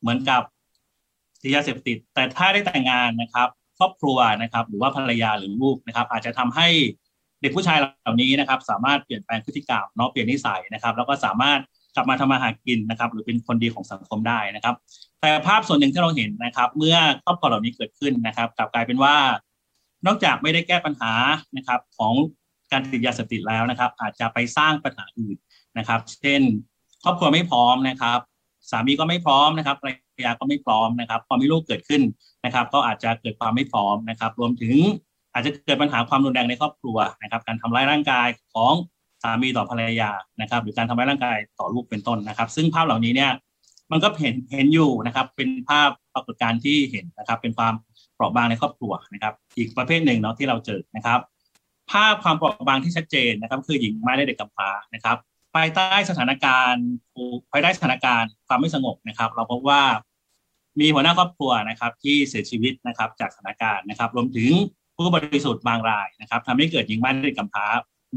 [0.00, 0.42] เหมือนกับ
[1.42, 3.48] ติดยาเสพติด แต่ถ้าได้แต่งงานนะครับ
[3.78, 6.68] ครอบครัวนะครับ หรือว่าภรรยาหรือลูกนะครับ อาจจะทำให้
[7.42, 11.60] เด็กผู้ชายเหล่านี้นะครับ สามารถเปลี่ยนแปลงพฤติกรรมเนาะเปลี่ยนนิสัยนะครับ แล้วก็สามารถ
[11.94, 14.74] กลับมาทำมาหากินนะครับ หรือเป็นคนดีของสังคมได้นะครับ
[15.20, 19.14] แต่ภาพส่วนหนึ่งที่เราเห็นนะครับ เมื่อครอบครัวเหล่านี้เกิดขึ้นนะครับ กลับกลายเป็นว่า
[20.06, 21.12] นอกจากไม่ได้แก้ปัญหา
[21.56, 22.14] นะครับของ
[22.72, 25.36] การติดยาเสพติดแล้วนะครับ อาจจะไปสร้างปัญหาอื่น
[25.78, 26.42] นะครับ เช่น
[27.04, 28.20] ครอบครัวไม่พร้อมนะครับ
[28.70, 29.90] สามีก็ไม่พร้อมนะครับภรร
[30.26, 32.02] ยาก็ไม่พร้อมนะครับพอมีลูกเกิดขึ้น
[32.44, 34.76] นะครับ ก็อาจจะเกิดความไม่พร้อมนะครับ รวมถึง
[35.32, 38.74] อาจจะเกิดปัญหาความรุนแรงในครอบครัวนะครับ การทำร้ายร่างกายของ
[39.22, 43.30] สามีต่อภรรยานะครับ หรือการทำร้ายร่างกายต่อลูกเป็นต้นนะครับ ซึ่งภาพเหล่านี้เนี่ย
[43.90, 47.74] มันก็เห็นเห็นอยู่นะครับ เป็นภาพปรากฏการณ์ที่เห็นนะครับ เป็นความ
[48.14, 51.20] เปราะบางในครอบครัวนะครับ อีกประเภทหนึ่งเนาะที่เราเจอนะครับ
[51.90, 55.16] ภาพความเปราะบางที่ชัดเจนนะครับ คือหญิงไม้และเด็กกำพร้านะครับ
[55.54, 56.86] ภายใต้สถานการณ์
[57.52, 59.82] ภายใต้สถานการณ์ความไม่สงบนะครับ เราพบว่า
[60.80, 64.50] มีหัวหน้าครอบครัวนะครับ ที่เสียชีวิตนะครับจากสถานการณ์นะครับ รวมถึง
[65.02, 67.66] ผู้บริสุทธิ์บางรายนะครับทำให้เกิดหญิงไม้และเด็กกำพร้า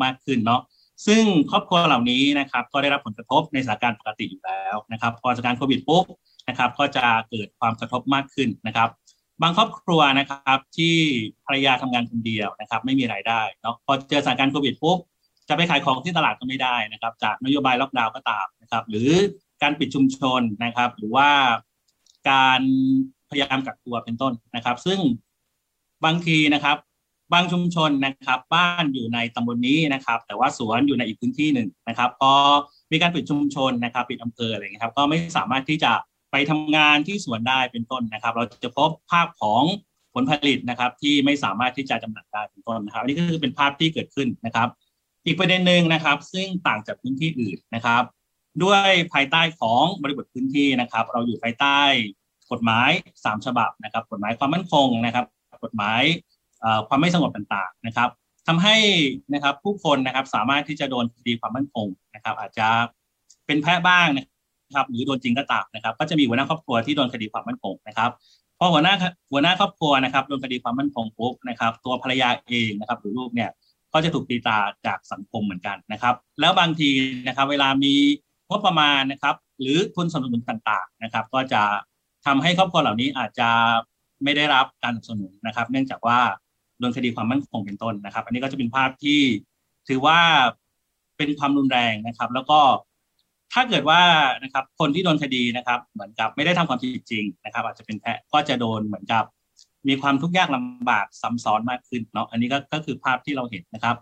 [0.03, 0.61] มากขึ้นเนาะ
[1.07, 6.03] ซึ่งครอบครัวเหล่านี้นะครับก็ได้รับผลกระทบในสถานการณ์ปกติอยู่แล้วนะครับพอสถานการณ์โควิดปุ๊บ
[6.49, 8.89] นะครับก็จะเกิดความกระทบมากขึ้นนะครับ
[9.41, 10.95] บางครอบครัวนะครับที่
[11.45, 14.97] ภรรยาทำงานคนเดียวนะครับ ไม่มีรายได้เนาะพอเจอสถานการณ์โควิดปุ๊บ
[15.49, 19.09] จะไปขายของที่ตลาดก็ไม่ได้นะครับ จากนโยบายล็อกดาวน์ก็ตามนะครับ หรือ
[19.61, 21.29] การปิดชุมชนนะครับ หรือว่า
[22.29, 22.61] การ
[23.29, 24.99] พยายามกักตัวเป็นต้นนะครับ ซึ่ง
[26.03, 26.77] บางทีนะครับ
[27.33, 32.31] บางชุมชนนะครับ บ้านอยู่ในตำบลนนี้นะครับ แต่ว่าสวนอยู่ในอีกพื้นที่หนึ่งนะครับพอ
[32.91, 35.91] มีการปิดชุมชนนะครับ ปิดอำเภออะไรอย่างนี้ครับ ก็ไม่สามารถที่จะ
[36.31, 39.63] ไปทำงานที่สวนได้เป็นต้นนะครับ เราจะพบภาพของ
[40.13, 44.67] ผลผลิตนะครับ ที่ไม่สามารถที่จะจำหน่ายได้เป็นต้นนะครับอันนี้ก็คือเป็นภาพที่เกิดขึ้นนะครับ
[45.25, 48.03] อีกประเด็นหนึ่งนะครับ ซึ่งต่างจากพื้นที่อื่นนะครับ
[48.63, 51.79] ด้วยภายใต้ของบริบทพื้นที่นะครับ เราอยู่ภายใต้
[52.51, 52.89] กฎหมาย
[53.25, 55.25] สามฉบับนะครับ กฎหมายความมั่นคงนะครับ
[55.63, 56.01] กฎหมาย
[56.87, 58.09] ความไม่สงบต่างๆนะครับ
[58.47, 58.75] ทำให้
[59.33, 62.67] นะครับผู้คนนะครับสามารถที่จะโดนคดีความมั่นคงนะครับ อาจจะ
[63.45, 64.25] เป็นแพ้บ้างนะ
[64.75, 68.09] ครับหรือโดนจริงก็ตามนะครับ ก็จะมีหัวหน้าครอบครัวที่โดนคดีความมั่นคงนะครับ
[68.59, 68.93] พอหัวหน้า
[69.31, 73.49] หัวหน้าครอบครัวนะครับโดนคดีความมั่นคงปุ๊บนะครับ ตัวภรรยาเองนะครับ หรือลูกเนี่ย
[73.93, 76.89] ก็จะถูกตีตาจากสังคมเหมือนกันนะครับ แล้วบางที
[77.27, 77.93] นะครับ เวลามี
[78.49, 81.63] งบประมาณนะครับ หรือทุนสนับสนุนต่างๆนะครับ ก็จะ
[82.25, 83.49] ทำให้ครอบครัวเหล่านี้อาจจะ
[84.25, 86.19] ไม่ได้รับการสนับสนุนนะครับ เนื่องจากว่า
[86.79, 89.21] โดนคดีความมั่นคงเป็นต้นนะครับ อันนี้ก็จะเป็นภาพที่
[89.87, 90.19] ถือว่า
[91.17, 92.59] เป็นความรุนแรงนะครับ แล้วก็
[93.53, 94.01] ถ้าเกิดว่า
[94.43, 99.23] นะครับ คนที่โดนคดีนะครับ เหมือนกับไม่ได้ทำความผิดจริงนะครับ อาจจะเป็นแพ้ก็จะโดนเหมือนกับ
[99.87, 103.95] มีความทุกข์ยากลำบากซ้ำซ้อนมากขึ้นเนาะอันนี้ก็ก็คือภาพที่เราเห็นนะครับ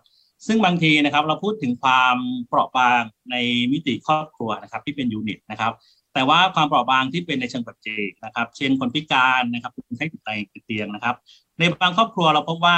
[0.46, 2.16] ซึ่งบางทีนะครับ เราพูดถึงความ
[2.48, 3.36] เปราะบางใน
[3.72, 5.72] มิติครอบครัวนะครับ ที่เป็นยูนิตนะครับ
[6.14, 11.16] แต่ว่าความเปราะบางที่เป็นในเชิงปัจเจกนะครับ เช่นคนพิการนะครับคนไข้ติดเตียงติดเตียงนะครับ
[11.58, 12.76] ในบางครอบครัวเราพบว่า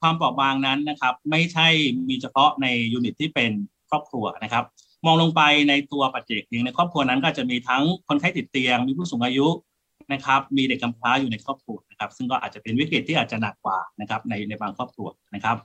[0.00, 1.68] ความเปราะบางนั้นนะครับ ไม่ใช่
[2.08, 3.52] มีเฉพาะในยูนิตที่เป็น
[3.90, 4.64] ครอบครัวนะครับ
[5.06, 9.48] มองลงไปในตัวปัจเจกเองในครอบครัวนั้นก็จะมีทั้งคนไข้ติดเตียง มีผู้สูงอายุ
[10.12, 15.56] นะครับ มีเด็กกำพร้าอยู่ในครอบครัวนะครับ ซึ่งก็อาจจะเป็นวิกฤตที่อาจจะหนักกว่านะครับในในบางครอบครัวนะครับ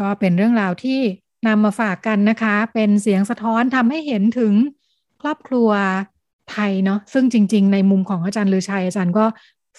[0.00, 1.00] ก็เป็นเรื่องราวที่
[1.46, 4.54] นำมาฝากกันนะคะ เป็นเสียงสะท้อนทำให้เห็นถึง
[5.22, 5.70] ครอบครัว
[6.52, 9.24] ไทยเนาะซึ่งจริง ๆ ในมุมของอาจารย์ลือชัยอาจารย์ก็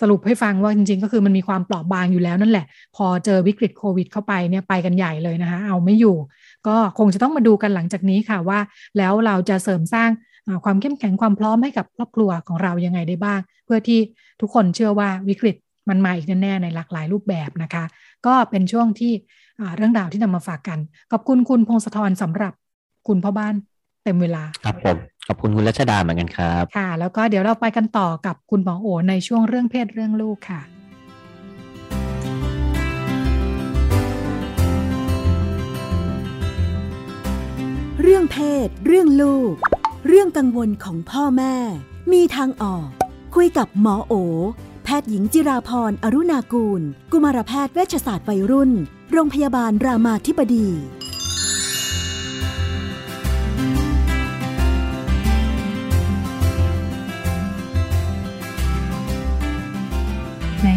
[0.02, 2.66] สรุปให้ฟังว่าจริง ๆ ก็คือมันมีความเปราะบางอยู่แล้วนั่นแหละ
[2.96, 6.16] พอเจอวิกฤตโควิดเข้าไปเนี่ยไปกันใหญ่เลยนะคะ เอาไม่อยู่
[6.68, 8.60] ก็คงจะต้องมาดูกันหลังจากนี้ค่ะว่า
[8.98, 10.10] แล้วเราจะเสริมสร้าง
[10.64, 14.00] ความเข้มแข็งความพร้อมให้กับครอบครัวของเรายังไงได้บ้าง เพื่อที่
[14.42, 15.56] ทุกคนเชื่อว่าวิกฤต
[15.90, 17.84] มันมาอีกแน่ๆในหลากหลายรูปแบบนะคะ
[18.26, 19.14] ก็เป็นช่วงที่
[19.78, 20.80] เรื่องราวที่นำมาฝากกัน
[21.12, 22.54] ขอบคุณคุณพงศธรสำหรับ
[23.08, 23.56] คุณพ่อบ้าน
[24.04, 24.98] เต็มเวลาครับผม
[25.28, 30.62] ขอบคุณคุณรัชดาเหมือนกันครับ ค่ะ แล้วก็เดี๋ยวเราไปกันต่อกับคุณหมอโอในช่วงเรื่องเพศเรื่องลูกค่ะ
[38.02, 39.54] เเรื่องเพศ เรื่องลูก
[40.08, 41.56] เรื่องกังวลของพ่อแม่
[42.12, 42.88] มีทางออก
[43.36, 44.14] คุยกับหมอโอ
[44.84, 46.82] แพทย์หญิงจิราพรอรุณากูล
[47.12, 48.72] กุมารแพทย์เวชศาสตร์วัยรุ่น
[49.12, 50.68] โรงพยาบาลรามาธิบดี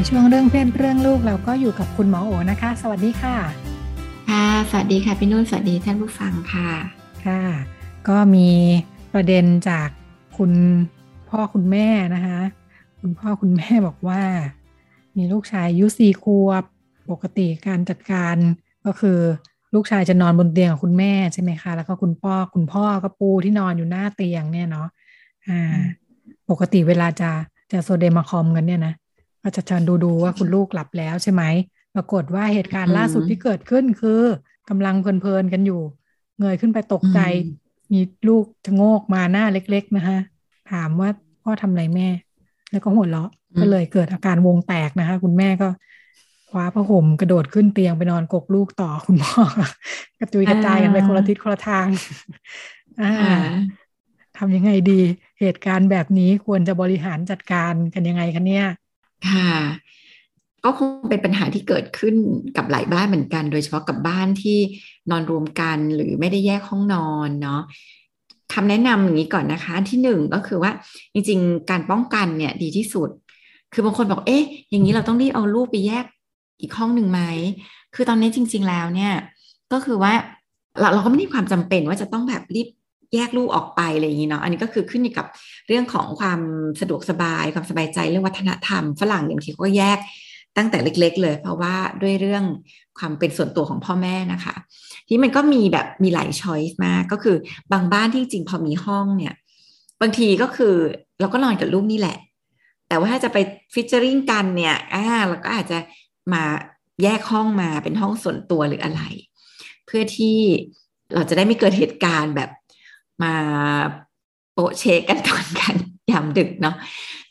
[0.04, 3.36] ช่วงเรื่องเพศเรื่องลูกเราก็อยู่กับคุณหมอโอนะคะ สวัสดีค่ะ
[4.28, 6.70] ค่ะ สวัสดีค่ะพี่นุ่นสวัสดีท่านผู้ฟังค่ะ
[7.24, 7.40] ค่ะ
[8.08, 8.48] ก็มี
[9.12, 9.88] ประเด็นจาก
[10.38, 10.52] คุณ
[11.28, 12.38] พ่อคุณแม่นะคะ
[13.00, 14.22] คุณพ่อคุณแม่บอกว่า
[15.16, 16.64] มีลูกชายอายุสี่ขวบ
[17.10, 18.36] ปกติการจัดการ
[18.86, 19.18] ก็คือ
[19.74, 24.88] ลูกชายจะนอนบนเตียงกับคุณแม่ใช่ไหมคะ แล้วก็คุณพ่อคุณพ่อก็ปูที่นอนอยู่หน้าเตียงเนี่ยเนาะ
[25.48, 25.76] อ่า
[26.50, 27.30] ปกติเวลาจะ
[27.72, 28.94] จะโซเดมาคอมกันเนี่ยนะ
[29.46, 31.42] ก็จะชันดูดูว่าคุณลูกหลับแล้วใช่ไหม
[31.94, 34.22] ปรากฏว่าเหตุการณ์ล่าสุดที่เกิดขึ้นคือ
[34.68, 35.80] กำลังเพลินๆกันอยู่
[36.40, 40.18] เงยขึ้นไปตกใจอืมมีลูกชะโงกมาหน้าเล็ก ๆ นะคะ
[40.72, 41.08] ถามว่า
[41.42, 42.08] พ่อทำอะไรแม่
[42.70, 43.30] แล้วก็หัวเราะ
[43.60, 45.68] ก็เลยเกิดอาการวงแตกนะคะ คุณแม่ก็
[46.50, 49.42] คว้าผ้าห่มกระโดดขึ้นเตียงไปนอนกกลูกต่อคุณพ่อ
[50.20, 51.86] กระจุยกระจายกันไปคนละทิศคนละทาง
[53.02, 53.36] อ่าค่ะ
[54.38, 55.00] ทำยังไงดี
[55.40, 58.66] เหตุการณ์แบบนี้ควรจะบริหารจัดการกันยังไงคะเนี่ย
[59.24, 59.50] ค่ะ
[60.64, 62.14] ก็คงเป็นปัญหาที่เกิดขึ้น
[62.56, 64.58] กับหลายบ้านเหมือนกัน โดยเฉพาะกับบ้านที่
[65.10, 67.60] นอนรวมกันหรือไม่ได้แยกห้องนอนเนาะ
[68.52, 70.70] คำแนะนำอย่างนี้ก่อนนะคะที่หนึ่งก็คือว่า
[71.14, 73.08] จริงๆ การป้องกันเนี่ยดีที่สุด
[73.72, 76.04] คือบางคนบอกเอ๊ะ อย่างนี้เราต้องรีบเอาลูกไปแยก
[76.60, 77.20] อีกห้องหนึ่งไหม
[77.94, 79.12] คือตอนนี้จริง ๆแล้วเนี่ย
[79.72, 80.12] ก็คือว่า
[80.80, 82.68] เราเราก็ไม่ได้ความจำเป็นว่าจะต้องแบบรีบ
[83.14, 85.26] แยกลูกออกไปอะไรอย่างนี้เนาะอันนี้ก็คือขึ้นอยู่กับ
[85.68, 86.40] เรื่องของความ
[86.80, 89.98] สะดวกสบายความสบายใจเรื่องวัฒนธรรมฝรั่งอย่างที่เขาก็แยก
[90.56, 92.44] ตั้งแต่เล็ก ๆ เลย เพราะว่าด้วยเรื่อง
[92.98, 94.54] ความเป็นส่วนตัวของพ่อแม่นะคะ
[95.08, 97.36] ที่มันก็มีแบบมีหลายช้อยส์มากก็คือ
[97.72, 99.34] บางบ้านที่จริงพอมีห้องเนี่ย
[100.00, 100.74] บางทีก็คือ
[101.20, 102.18] เราก็นอนกับลูกนี่แหละ
[102.88, 103.38] แต่ว่าถ้าจะไป
[103.74, 105.78] ฟิชเจอริงกันเนี่ยอ่าเราก็อาจจะ
[106.32, 106.44] มา
[107.02, 109.02] แยกห้องมาเป็นห้องส่วนตัวหรืออะไร
[109.86, 110.38] เพื่อที่
[111.14, 112.50] เราจะได้ไม่เกิดเหตุการณ์แบบ
[113.22, 113.34] มา
[114.52, 115.74] โปะเชกันตอนกัน
[116.10, 116.76] ยามดึกเนาะ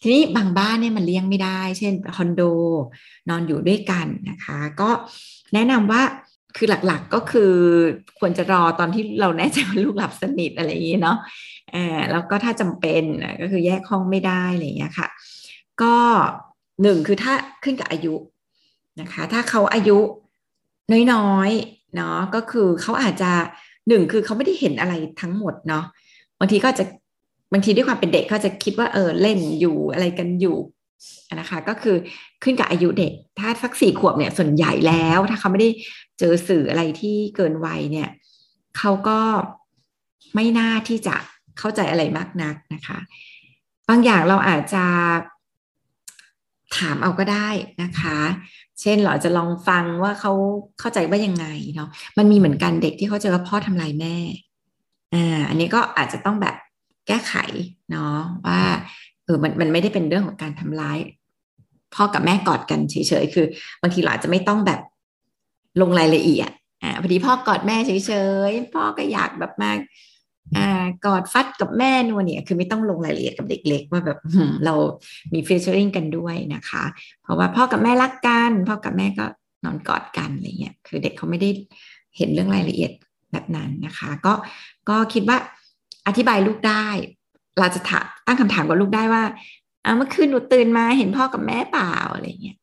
[0.02, 2.42] ทีนี้บางบ้านเนี่ยมันเลี้ยงไม่ได้ เช่นคอนโด
[3.30, 4.90] นอนอยู่ด้วยกันนะคะ ก็
[5.54, 6.02] แนะนำว่า
[6.58, 7.54] คือหลักๆก็คือ
[8.20, 11.18] ควรจะรอตอนที่เราแน่ใจว่าลูกหลับสนิทอะไรอย่างนี้เนาะ
[11.74, 13.04] อ่าแล้วก็ถ้าจำเป็น
[13.42, 15.08] ก็คือแยกห้องไม่ได้อะไรอย่างเงี้ยค่ะ
[15.82, 15.96] ก็
[16.82, 17.34] หนึ่งคือถ้า
[17.64, 18.16] ขึ้นกับอายุ
[19.00, 19.98] นะคะ ถ้าเขาอายุ
[21.14, 23.32] น้อยๆเนาะก็คือเขาอาจจะ
[23.88, 25.86] หนึ่งคือเขาไม่ได้เห็นอะไรทั้งหมดเนาะ
[26.40, 26.86] บางทีก็จะ
[27.54, 30.58] บางทีด้วยความเป็นเด็กก็จะคิดว่าเออเล่นอยู่อะไรกันอยู่
[31.40, 31.96] นะคะก็คือ
[32.44, 35.70] ขึ้นกับอายุเด็ก ถ้าสักสี่ขวบเนี่ยส่วนใหญ่แล้วถ้าเขาไม่ได้
[36.20, 38.10] เจอสื่ออะไรที่เกินวัยเนี่ย
[38.78, 39.20] เขาก็
[40.36, 41.16] ไม่น่าที่จะ
[41.60, 42.98] เข้าใจอะไรมากนักนะคะ
[43.90, 44.86] บางอย่างเราอาจจะ
[46.78, 47.50] ถามเอาก็ได้
[47.82, 48.18] นะคะ
[48.82, 50.32] เช่นเราจะลองฟังว่าเขา
[50.80, 51.46] เข้าใจว่ายังไง
[51.76, 54.16] เนาะมันมีเหมือนกันเด็กที่เขาเจอว่าพ่อทำลายแม่
[55.14, 56.56] อ่าอันนี้ก็อาจจะต้องแบบ
[57.08, 57.36] แก้ไข
[57.92, 58.16] เนาะ
[58.48, 58.60] ว่า
[59.26, 60.98] เออมันมันไม่ได้เป็นเรื่องของการทำร้าย
[61.96, 63.46] พ่อกับแม่กอดกันเฉยๆคือ
[63.82, 64.80] บางทีเราอาจจะไม่ต้องแบบ
[65.82, 66.52] ลงรายละเอียด
[66.84, 68.14] อ่าพอดีพ่อกอดแม่เฉ
[68.50, 69.78] ยๆพ่อก็อยากแบบมาก
[70.58, 74.20] อ่ากอดฟัดกับแม่นวเนี่ย คือไม่ต้องลงรายละเอียดกับเด็กเล็กว่าแบบ
[74.66, 74.74] เรา
[75.34, 76.84] มีเฟเจอริงกันด้วยนะคะ
[77.24, 79.26] เพราะว่าพ่อกับแม่รักกันพ่อกับแม่ก็
[79.64, 81.50] นอนกอดกันอะไรเงี้ยคือเด็กเขาไม่ได้
[82.18, 82.92] เห็นเรื่องรายละเอียด
[83.32, 84.34] แบบนั้นนะคะ ก็
[84.90, 85.38] ก็คิดว่า
[86.08, 86.88] อธิบายลูกได้
[87.60, 89.24] เราจะถามตั้งคำถามกับลูกได้ว่า
[89.98, 92.58] เมื่อคืนหนูตื่นมาเห็นพ่อกับแม่เปล่าอะไรเงี้ย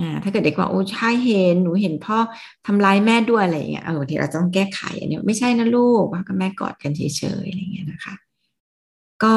[0.00, 2.18] อ่าถ้าเกิดเด็กว่าโอ้ใช่เห็นหนูเห็นพ่อ
[2.66, 7.00] ทำร้ายแม่ด้วยอะไรเงี้ยเออบางทีเราต้องแก้ไขอันนี้ไม่ใช่นะลูกพ่อกับแม่กอดกันเฉ
[7.42, 8.14] ยๆอะไรเงี้ยนะคะ
[9.24, 9.36] ก็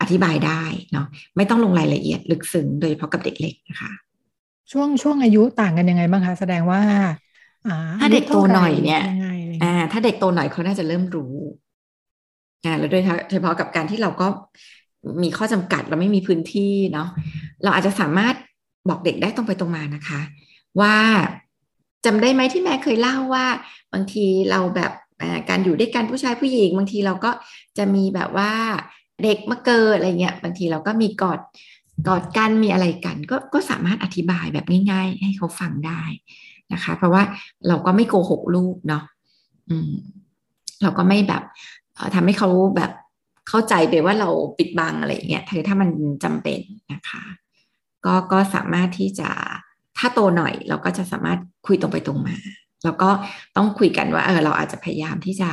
[0.00, 0.62] อธิบายได้
[0.92, 1.06] เนาะ
[1.36, 3.92] ไม่ต้องลงรายละเอียดลึกซึ้งโดยเฉพาะกับเด็กเล็กนะคะ
[4.72, 6.82] ช่วงช่วงอายุต่างกันยังไงบ้างคะแสดงว่า
[7.66, 11.34] อ่าถ้าเด็กโตหน่อยเนี่ยงไงอะไรเงี้ยอ่า ถ้าเด็กโตหน่อยเขาน่าจะเริ่มรู้
[12.64, 13.02] อ่าแล้วโดย
[13.32, 14.26] เฉพาะกับการที่เราก็
[15.22, 17.08] มีข้อจำกัดเราไม่มีพื้นที่เนาะ
[17.62, 18.36] เราอาจจะสามารถ
[18.88, 20.20] บอกเด็กได้ตรงไปตรงมานะคะ
[20.80, 20.96] ว่า
[22.04, 23.46] จำได้ไหมที่แม่เคยเล่าว่า
[23.92, 24.92] บางทีเราแบบ
[25.50, 27.30] การอยู่ด้วยกันผู้ชายผู้หญิง บางทีเราก็
[27.78, 28.52] จะมีแบบว่า
[29.24, 31.40] เด็กมาเกิดอะไรเงี้ยบางทีเราก็มีกอด
[32.08, 36.02] กอดกันมีอะไรกัน ก็ก็สามารถอธิบายแบบง่าย ๆ ให้เขาฟังได้
[36.72, 37.22] นะคะ เพราะว่า
[37.68, 39.02] เราก็ไม่โกหกลูกเนาะ
[39.70, 39.92] อืม
[40.82, 41.42] เราก็ไม่แบบ
[41.94, 42.90] เอ่อทำให้เขาแบบ
[43.48, 44.28] เข้าใจไปว่าเรา
[44.58, 45.88] ปิดบังอะไรอย่างเงี้ยถือถ้ามัน
[46.24, 46.60] จำเป็น
[46.92, 47.22] นะคะ
[48.04, 49.28] ก็ก็สามารถที่จะ
[49.98, 52.36] ถ้าโตหน่อยเราก็จะสามารถคุยตรงไปตรงมา
[52.84, 53.10] แล้วก็
[53.56, 55.50] ต้องคุยกันว่าเออเราอาจจะพยายามที่จะ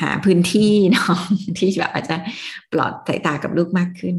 [0.00, 1.16] หาพื้นที่เนาะ
[1.58, 2.16] ที่แบบอาจจะ
[2.72, 4.16] ปลอดสายตากับลูกมากขึ้น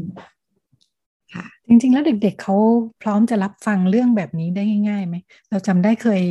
[1.34, 2.56] ค่ะจริงๆ แล้วเด็กๆเขา
[3.02, 5.16] พร้อมจะรับฟังเรื่องแบบนี้ได้ง่ายๆไหม
[5.50, 6.22] เราจำได้เคย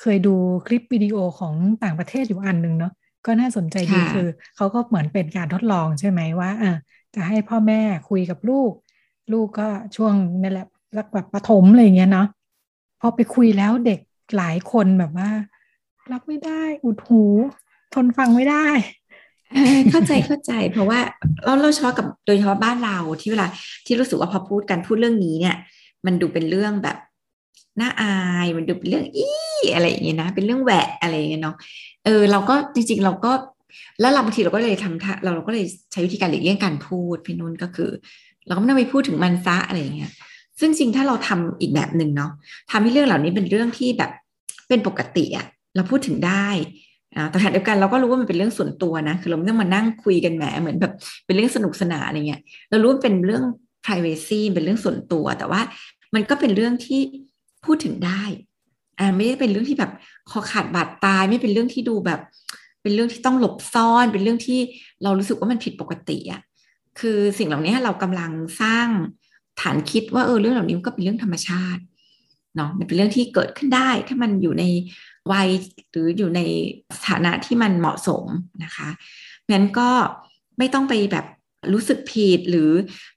[0.00, 0.34] เคยดู
[0.66, 1.54] คลิปวิดีโอของ
[1.84, 2.92] ต่างประเทศอยู่อันหนึ่งเนาะ
[3.26, 6.72] ก็น่าสนใจดีคือเขาก็เหมือนเป็นการทดลองใช่ไหมว่าอ่า
[7.14, 8.72] จะให้พ่อแม่คุยกับลูก
[9.32, 10.66] ลูกก็ช่วงนั่นแหละ
[10.96, 12.26] รักแบบประถมอะไรเงี้ยเนาะ
[13.00, 14.00] พอไปคุยแล้วเด็ก
[14.36, 15.30] หลายคนแบบว่า
[16.12, 17.22] รับไม่ได้อุดหู
[17.94, 18.66] ทนฟังไม่ได้
[19.90, 20.98] เข้าใจเข้าใจ เพราะว่า
[21.44, 23.46] เราเราเฉพาะกับโดยเฉพาะบ้านเราที่เวลา
[23.86, 25.56] ที่รู้สึกว่าพอพูดกันพูดเรื่องนี้เนี่ย
[26.06, 26.96] มันดูเป็นเรื่องแบบ
[27.80, 31.56] น่าอายมันดูเป็นเรื่องอี้อะไรอย่างเงี้ยนะ เป็นเรื่องแหวะอะไรอย่างเงี้ยเนาะ
[32.04, 33.32] เออเราก็จริง ๆ เราก็
[34.00, 37.90] แล้วเราบางทีเราก็เลยทำเราเราก็เลยใช้วิธีการหลีกเลี่ยงการพูดพี่นุ่นก็คือ
[38.50, 40.12] เราก็ไม่ต้องไปพูดถึงมันซะอะไรอย่างเงี้ย
[40.60, 42.30] ซึ่งจริงถ้าเราทำอีกแบบหนึ่งเนาะ
[42.70, 44.10] ทำให้เรื่องเหล่านี้เป็นเรื่องที่แบบ
[44.68, 45.46] เป็นปกติอะ
[45.76, 46.46] เราพูดถึงได้
[47.30, 50.92] แต่ขณะเดียวกันเราก็รู้ว่ามันเป็นเรื่องส่วนตัวนะคือเราไม่ต้องมานั่งคุยกันแหมเหมือนแบบ
[51.26, 52.40] เป็นเรื่องสนุกสนานอะไรเงี้ย
[52.70, 53.44] เรารู้ว่าเป็นเรื่อง
[53.84, 55.60] privacy เป็นเรื่องส่วนตัว แต่ว่า
[56.14, 57.00] มันก็เป็นเรื่องที่
[57.64, 58.22] พูดถึงได้
[58.98, 59.92] อ่าไม่ได้เป็นเรื่องที่แบบ
[60.30, 62.20] คอขาดบาดตายไม่เป็นเรื่องที่ดูแบบ
[62.82, 64.58] เป็นเรื่องที่ต้องหลบซ่อน เป็นเรื่องที่
[65.02, 66.40] เรารู้สึกว่ามันผิดปกติอะ
[66.98, 68.30] คือสิ่งเหล่านี้เรากำลัง
[68.62, 68.86] สร้าง
[69.60, 71.82] ฐานคิดว่าเออเรื่องเหล่านี้ก็เป็นเรื่องธรรมชาติ
[72.56, 74.64] เนาะมันเป็นเรื่องที่เกิดขึ้นได้ ถ้ามันอยู่ใน
[75.32, 75.48] วัย
[75.90, 76.40] หรืออยู่ใน
[76.96, 78.24] สถานะที่มันเหมาะสม
[78.64, 78.88] นะคะ
[79.52, 79.90] งั้นก็
[80.58, 81.26] ไม่ต้องไปแบบ
[81.72, 82.70] รู้สึกผิดหรือ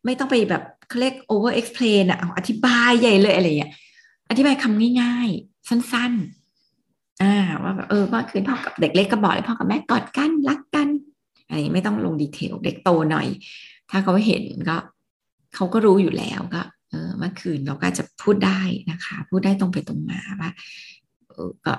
[0.06, 3.72] ไม่ต้องไปแบบเขาเรียก over explain อะอธิบายใหญ่เลยอะไรอย่างเงี้ย
[4.30, 10.88] อธิบายคำง่ายๆ สั้นๆอ่าว่าแบบเออเมื่อคืนพ่อกับเด็กเล็กก็บอกเลยพ่อกับแม่กอดกันรักกัน
[11.48, 13.28] อะไรไม่ต้องลงดีเทลเด็กโตหน่อย
[13.90, 14.78] ถ้าเขาเห็นก็
[15.56, 20.52] เขาก็รู้อยู่แล้วก็เออเมื่อคืนเราก็จะพูดได้นะคะ พูดได้ตรงไปตรงมาว่า
[21.30, 21.74] เออก็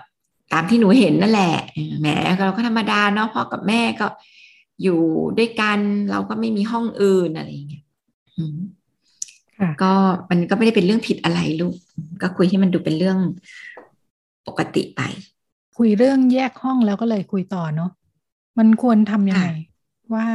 [0.52, 1.56] ตามที่หนูเห็นนั่นแหละ
[2.00, 2.08] แหม
[2.40, 4.06] เราก็ธรรมดาเนาะพ่อกับแม่ก็
[4.82, 5.00] อยู่
[5.38, 5.78] ด้วยกัน
[6.10, 7.84] เราก็ไม่มีห้องอื่นอะไรอย่างเงี้ย
[9.82, 9.92] ก็
[10.30, 11.74] มันก็ไม่ได้เป็นเรื่องผิดอะไรลูก
[12.22, 13.18] ก็คุยให้มันดูเป็นเรื่อง
[14.46, 15.00] ปกติไป
[15.76, 17.90] คุยเรื่องแยกห้องแล้วก็เลยคุยต่อเนาะ
[18.58, 19.48] มันควรทำยังไง
[20.14, 20.26] ว่า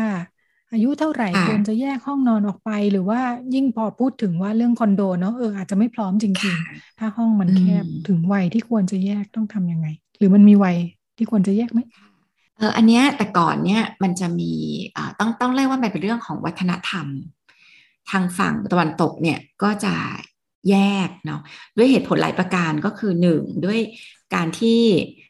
[0.72, 3.20] อายุเท่าไหร่ควรจะแยกห้องนอนออกไป หรือว่า
[3.54, 10.78] ยิ่งพอพูดถึงว่าเรื่องคอนโดเนาะเอออาจจะไม่พร้อมจริงๆ ถ้าห้องมันแคบถึงวัยที่ควรจะแยกต้องทํำยังไง หรือมันมีวัย
[11.18, 11.80] ที่ควรจะแยกไหม
[12.58, 14.52] เอออันเนี้ยแต่ก่อนเนี้ยมันจะมี
[14.96, 17.08] อ่าต้องต้องเรียกว่ามันเป็นเรื่องของวัฒนธรรม
[18.12, 19.94] ทางฝั่งตะวันตกเนี่ยก็จะ
[20.70, 20.76] แย
[21.08, 21.42] กเนาะ
[21.78, 23.80] ด้วยเหตุผลหลายประการก็คือหนึ่งด้วย
[24.36, 24.82] การที่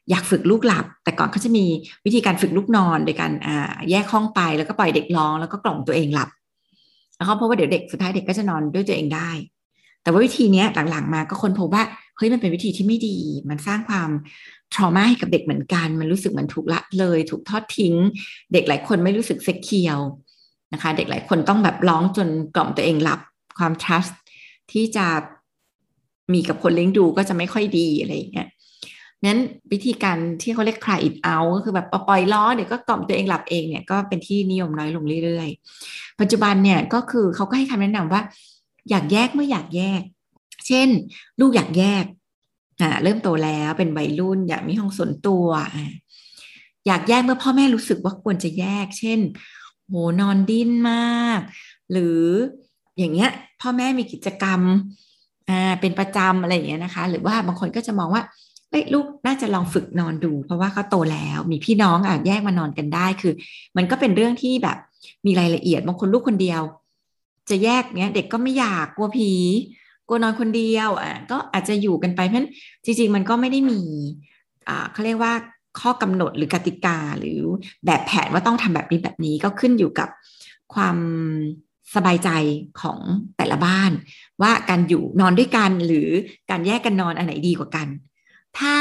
[0.09, 1.65] อยากฝึกลูกหลับ แต่ก่อนเขาจะมี
[2.05, 6.29] วิธีการฝึกลูกนอนโดยการอ่าแยกห้องไปแล้วก็ปล่อยเด็กร้องแล้วก็กล่อมตัวเองหลับ
[7.15, 9.31] แล้วเขาพบว่าเดี๋ยวเด็กสุดท้ายเด็กก็จะนอนด้วยตัวเองได้
[10.03, 11.83] แต่ว่าวิธีนี้หลังๆมาก็คนพบว่า
[12.17, 13.17] เฮ้ยมันเป็นวิธีที่ไม่ดี
[13.49, 14.09] มันสร้างความ
[14.75, 17.95] ทรมาให้กับเด็กเหมือนกัน มันรู้สึกเหมือนถูกละเลย ถูกทอดทิ้ง
[18.53, 19.99] เด็กหลายคนไม่รู้สึกเซ็กเคียว
[20.73, 23.19] นะคะ เด็กหลายคนต้องแบบร้องจนกล่อมตัวเองหลับ
[23.59, 24.13] ความ trust
[24.71, 25.07] ที่จะ
[26.33, 28.49] มีกับคนเลี้ยงดูก็จะไม่ค่อยดีอะไรอย่างเงี้ย
[29.25, 29.41] นั้น
[29.71, 38.21] วิธีการที่เขาเรียก cry it out ก็คือแบบปล่อยล้อเดี๋ยวก็กล่อมตัวเองหลับเองเนี่ยก็เป็นที่นิยมน้อยลงเรื่อยๆ ปัจจุบันเนี่ยก็คือเขาก็ให้คำแนะนำว่า
[38.89, 40.01] อยากแยกเมื่ออยากแยก
[40.67, 40.89] เช่น
[41.39, 42.05] ลูกอยากแยก
[42.81, 45.45] อ่าเริ่มโตแล้วเป็นวัยรุ่น อยากมีห้องส่วนตัว
[45.75, 45.91] อ่า
[46.87, 49.19] อยากแยกเมื่อพ่อแม่รู้สึกว่าควรจะแยก เช่น
[49.87, 51.39] โหนอนดิ้นมาก
[51.91, 52.23] หรือ
[52.99, 53.31] อย่างเงี้ย
[53.61, 54.61] พ่อแม่มีกิจกรรม
[55.49, 58.23] อ่าเป็นประจำอะไรอย่างเงี้ยนะคะ หรือว่าบางคนก็จะมองว่า
[58.69, 63.33] เอ้ยลูกน่าจะลองฝึกนอนดู เพราะว่าเขาโตแล้วมีพี่น้องอะแยกมานอนกันได้คือ
[63.77, 64.77] มันก็เป็นเรื่องที่แบบ
[65.25, 66.61] มีรายละเอียดบางคนลูกคนเดียว
[67.49, 69.31] จะแยกเนี้ย เด็กก็ไม่อยากกลัวผี
[70.07, 72.49] กลัวนอนคนเดียวอะก็อาจจะอยู่กันไปเพราะฉะนั้น
[72.85, 73.81] จริง ๆ มันก็ไม่ได้มี
[74.67, 75.33] อ่าเขาเรียกว่า
[75.79, 77.39] ข้อกำหนดหรือกติกาหรือ
[77.85, 80.09] แบบแผนว่าต้องทำแบบนี้แบบนี้ก็ขึ้นอยู่กับ
[80.73, 80.97] ความ
[81.95, 82.29] สบายใจ
[82.81, 82.99] ของ
[83.37, 83.91] แต่ละบ้าน
[84.41, 86.09] ว่าการอยู่นอนด้วยกันหรือ
[86.49, 87.87] การแยกกันนอนอันไหนดีกว่ากัน
[88.59, 88.75] ถ้า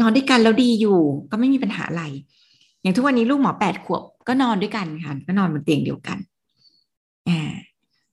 [0.00, 0.98] นอนด้วยกันแล้วดีอยู่
[1.30, 2.04] ก็ไม่มีปัญหาอะไร
[2.80, 6.18] อย่างทุกวันนี้ลูกหมอแปดขวบก็นอนด้วยกันค่ะก็นอนบนเตียงเดียวกัน
[7.28, 7.50] อ่า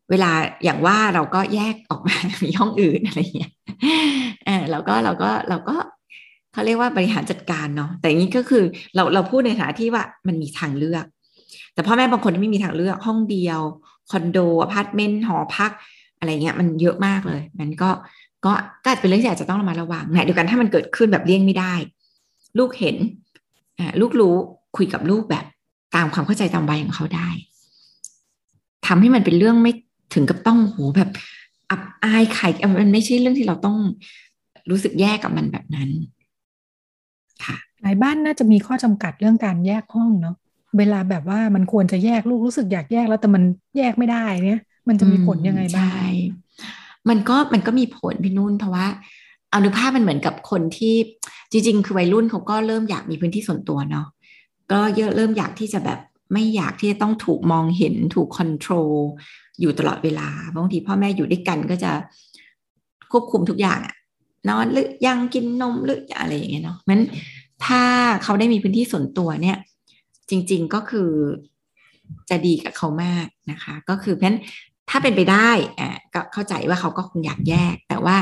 [0.10, 0.32] เวลา
[0.64, 3.52] อย่างว่าเราก็แยกออกมามีห้องอื่นอะไรเงี้ย
[4.48, 5.76] อ่าเราก็เราก็เราก็
[6.54, 8.64] เขาเรียกว่าบริหารจัดการเนาะแต่อย่างนี้ก็คือ
[8.96, 11.06] เราเราพูดในฐานะที่ว่ามันมีทางเลือก
[11.74, 13.62] แต่พ่อแม่บางคนไม่มีทางเลือกห้องเดียว
[14.12, 15.72] คอนโดอพาร์ตเมนต์หอพัก
[16.18, 17.90] อะไรเงี้ยมันเยอะมากเลย มันก็
[18.46, 18.52] ก็
[18.84, 21.74] ก็อาจเป็นเรื่องที่อาจจะต้องระมัดระวังนะเดียวกันถ้ามันเกิดขึ้นแบบเลี่ยงไม่ได้
[22.58, 22.96] ลูกเห็น
[23.80, 24.36] อ่าลูกรู้
[24.78, 25.46] คุยกับลูกแบบ
[25.96, 27.30] ตามความเข้าใจตามวัยของเขาได้
[28.88, 29.72] ทำให้มันเป็นเรื่องไม่
[30.14, 31.10] ถึงกับต้องโหแบบ
[31.70, 32.48] อับอายไข่
[32.82, 33.78] มันไม่ใช่เรื่องที่เราต้อง
[34.70, 35.90] รู้สึกแยกกับมันแบบนั้น
[37.46, 40.36] ค่ะหลายบ้านน่าจะมีข้อจำกัดเรื่องการแยกห้องเนาะ
[40.78, 43.44] เวลาแบบว่ามันควรจะแยกลูกรู้สึกอยากแยกแล้วแต่มัน
[43.78, 45.92] แยกไม่ได้เนี่ย มันจะมีผลยังไงบ้าง
[47.10, 48.88] มันก็มันก็มีผลพี่นุ่นเพราะว่า
[49.56, 50.96] อนุภาพมันเหมือนกับคนที่
[51.52, 54.08] จริง ๆ คือวัยรุ่นเขาก็เริ่มอยากมีพื้นที่ส่วนตัวเนาะ
[54.72, 56.00] ก็เยอะเริ่มอยากที่จะแบบ
[56.34, 58.92] ไม่อยากที่จะต้องถูกมองเห็นถูกคอนโทรล
[59.60, 61.92] อยู่ตลอดเวลาบางทีพ่อแม่อยู่ด้วยกันก็จะ
[63.12, 63.96] ควบคุมทุกอย่างอะ
[64.50, 67.00] นอนหรือยังกินนมหรืออะไรอย่างเงี้ยเนาะมัน
[67.66, 67.82] ถ้า
[68.24, 69.58] เขาได้มีพื้นที่ส่วนตัวเนี่ย
[70.30, 71.12] จริง ๆก็คือ
[72.30, 74.40] จะดีกับเขามากนะคะ ก็คือเพราะฉะนั้น
[74.90, 75.50] ถ้าเป็นไปได้
[75.80, 78.18] อ่าก็เข้าใจว่าเขาก็คงอยากแยก แต่ว่า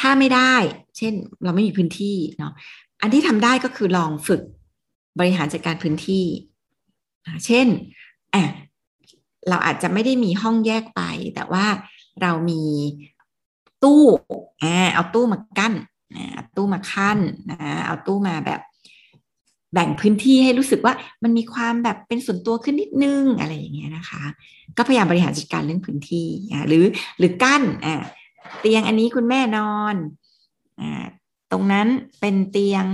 [0.00, 0.54] ถ้าไม่ได้
[0.96, 1.14] เช่น
[1.44, 2.52] เราไม่มีพื้นที่เนาะ
[3.00, 4.42] อันที่ทำได้ก็คือลองฝึก
[5.18, 6.24] บริหารจัดการพื้นที่
[7.46, 7.66] เช่น
[8.34, 8.42] อะ
[9.48, 11.02] เราอาจจะไม่ได้มีห้องแยกไป
[11.34, 11.66] แต่ว่า
[12.22, 12.62] เรามี
[13.84, 14.04] ตู้
[14.62, 15.74] อ่าเอาตู้มากั้น
[16.34, 17.18] เอาตู้มาขั้น
[17.50, 18.60] นะเอาตู้มาแบบ
[19.74, 24.22] แบ่งพื้นที่ให้รู้สึกว่ามันมีความแบบเป็นส่วนตัวขึ้นนิดนึงอะไรอย่างเงี้ยนะคะ
[24.76, 26.84] ก็พยายามบริหารจัดการเรื่องพื้นที่อ่าหรือ
[27.18, 27.94] หรือกั้นอ่า
[28.60, 29.94] เตียงอันนี้คุณแม่นอน
[30.80, 31.04] อ่า
[31.52, 31.86] ตรงนั้น
[32.20, 32.84] เป็นเตียง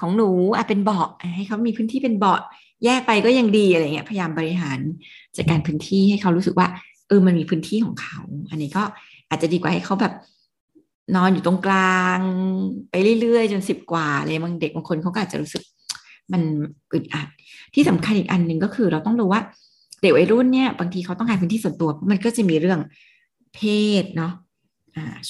[0.00, 2.40] ของหนูอะเป็นเบาะให้เขามีพื้นที่เป็นเบาะ
[2.84, 4.78] แยกไปก็ยังดีอะไรเงี้ยพยายามบริหาร
[5.36, 6.68] จัดการพื้นที่ให้เขารู้สึกว่า
[7.08, 8.18] เออมันมีพื้นที่ของเขา
[8.50, 8.82] อันนี้ก็
[9.30, 10.14] อาจจะดีกว่าให้เขาแบบ
[11.16, 12.18] นอนอยู่ตรงกลาง
[12.90, 15.62] ไปเรื่อยๆ จนสิบกว่าเลยบางเด็กบางคนเขาก็อาจจะรู้สึก
[16.32, 16.42] มัน
[16.92, 17.28] อึดอัด
[17.74, 19.42] ที่สำคัญอีกอันหนึ่งก็คือเราต้องรู้ว่า
[20.02, 22.80] เด็กวัยรุ่นเนี่ยบางทีเขาต้องการพื้นที่ส่วนตัว มันก็จะมีเรื่อง
[23.54, 23.60] เพ
[24.02, 24.32] ศเนาะ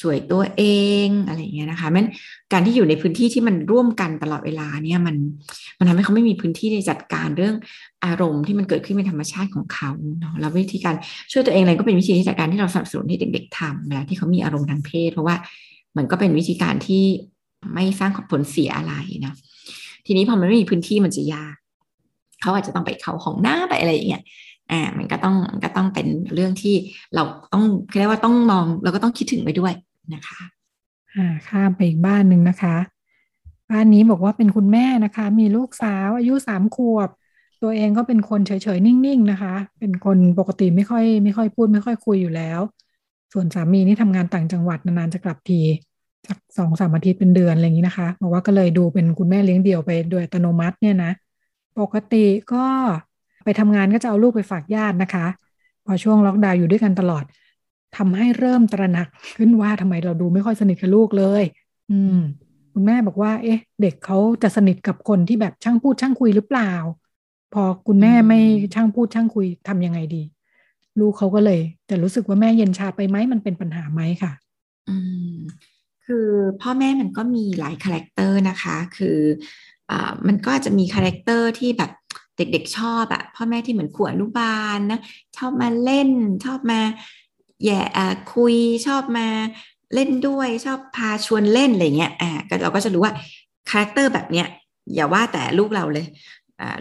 [0.00, 0.62] ช่วยตัวเอ
[1.06, 2.06] งอะไรอย่างเงี้ยนะคะมัน
[2.52, 5.16] การที่อยู่ในพื้นที่ที่มันร่วมกันตลอดเวลาเนี่ยมัน
[5.78, 7.56] มันทำให้เขาไม่มีพื้นที่ในจัดการเรื่อง
[8.04, 9.90] อารมณ์ที่มันเกิดขึ้นเป็นธรรมชาติของเขา
[10.20, 10.94] เนาะแล้ววิธีการ
[11.32, 15.36] ช่วยตัวเองอะไรก็เป็นวิธีที่จัดการที่เราสนับสนุนให้เด็ก ๆทำเวลาที่เขามีอารมณ์ทางเพศ เพราะว่า
[15.96, 17.04] มันก็เป็นวิธีการที่
[17.74, 18.94] ไม่สร้างผลเสียอะไร
[19.24, 19.34] นะ
[20.08, 21.56] ทีนี้พอมันไม่มีพื้นที่มันจะยาก
[22.40, 24.22] เขาอาจจะต้องไปเข้าห้องหน้าไปอะไรอย่างเงี้ย
[24.70, 26.74] อ่ามันก็ต้องก็ต้องเป็นเรื่องที่
[27.14, 27.64] เราต้อง
[27.98, 29.72] เรียกว่าต้องมองเราก็ต้องคิดถึงไปด้วย
[30.14, 30.40] นะคะ
[31.14, 32.76] อ่าข้ามไปอีกบ้านหนึ่งนะคะ
[33.70, 37.08] บ้านนี้บอกว่าเป็นคุณแม่นะคะ มีลูกสาวอายุสามขวบ
[37.62, 42.60] ตัวเองก็เป็นคนเฉยๆนิ่งๆนะคะ เป็นคนปกติไม่ค่อยไม่ค่อยพูดไม่ค่อยคุยอยู่แล้ว
[43.32, 45.60] ส่วนสามีนี่ทำงานต่างจังหวัดนานๆจะกลับที
[46.26, 51.12] สักสองสามอาทิตย์เป็นเดือนอะไรอย่างนี้นะคะบอกว่าก็เลยดูเป็นคุณแม่เลี้ยงเดี่ยวไปโดยอัตโนมัติเนี่ยนะ
[51.80, 52.64] ปกติก็
[53.44, 55.26] ไปทำงานก็จะเอาลูกไปฝากญาตินะคะ
[55.86, 57.24] พอช่วงล็อกดาวน์อยู่ด้วยกันตลอด
[57.96, 61.42] ทำให้เริ่มตระหนักขึ้นว่าทำไมเราดูไม่ค่อยสนิทกับลูกเลย
[61.90, 62.18] อืม
[62.72, 66.72] คุณแม่บอกว่า เอ๊ะ เด็กเขาจะสนิทกับคนที่แบบช่างพูดช่างคุยหรือเปล่า
[67.54, 68.40] พอคุณแม่ไม่
[68.74, 70.22] ช่างพูดช่างคุยทำยังไงดี
[71.00, 71.60] ลูกเขาก็เลย
[71.90, 74.32] จะรู้สึกว่าแม่เย็นชาไปไหมมันเป็นปัญหาไหมค่ะ
[74.88, 74.96] อื
[75.36, 75.38] ม
[76.08, 76.28] คือ
[76.62, 79.18] พ่อแม่มันก็มีหลาย character นะคะ คือ
[79.90, 81.90] อ่ามันก็จะมี character ที่แบบ
[82.36, 85.00] เด็กๆชอบอะพ่อแม่ที่เหมือนครูอนุบาลนะ
[85.36, 86.10] ชอบมาเล่น
[86.44, 86.80] ชอบมา
[87.64, 87.82] แหย่
[88.34, 88.56] คุย
[88.86, 89.26] ชอบมา
[89.94, 92.30] เล่นด้วยชอบพาชวนเล่นอะไรเงี้ยอ่า
[92.62, 93.12] เราก็จะรู้ว่า
[93.70, 94.46] character แบบเนี้ย
[94.94, 96.06] อย่าว่าแต่ลูกเราเลย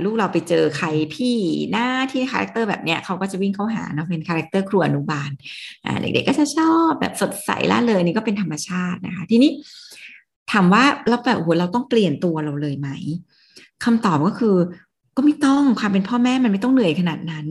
[0.04, 1.36] ลูกเราไปเจอใครพี่
[1.72, 5.30] หน้าที่ character แบบเนี้ยเขาก็จะวิ่งเข้าหาเนาะเป็น character ครูอนุบาล
[6.02, 9.52] เด็กๆก็จะชอบแบบสดใสร่าเริงนี่ก็เป็นธรรมชาตินะคะ ทีนี้
[10.52, 12.90] ถามว่าเราแบบโหเราต้องเปลี่ยนตัวเราเลยไหม
[13.84, 14.56] คำตอบก็คือ
[15.16, 17.46] ก็ไม่ต้องความเป็นพ่อแม่มันไม่ต้องเหนื่อยขนาดนั้น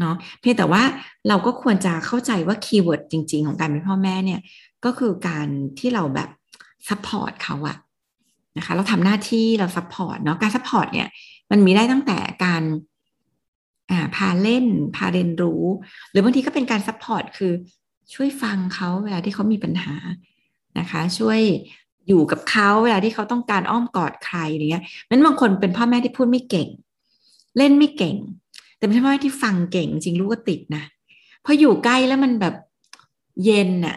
[0.00, 0.82] เนาะเพียงแต่ว่า
[1.28, 4.40] เราก็ควรจะเข้าใจว่า keyword จริง ๆ ของการเป็นพ่อแม่เนี่ย
[4.84, 5.46] ก็คือการ
[5.78, 6.28] ที่เราแบบ
[6.88, 7.76] support เขาอะ
[8.56, 11.08] นะคะเราทำหน้าที่เรา support เนาะการ support เนี่ย
[11.50, 12.62] มันมีได้ตั้งแต่การ
[14.16, 15.62] พาเล่น พาเรียนรู้
[16.10, 17.52] หรือบางทีก็เป็นการ support คือ
[18.14, 19.94] ช่วยฟังเขาเวลาที่เขามีปัญหา
[20.78, 21.40] นะคะ ช่วย
[22.08, 26.68] อยู่กับเขาเวลาที่เขาต้องการอ้อมกอดใครอย่างเงี้ยนั้นบางคนเป็นพ่อแม่ที่พูดไม่เก่ง
[27.58, 28.16] เล่นไม่เก่ง
[28.76, 30.84] แต่ไม่ใช่ว่ที่ฟังเก่ง จริงลูกก็ติดนะ
[31.44, 32.54] พออยู่ใกล้แล้วมันแบบ
[33.44, 33.96] เย็นน่ะ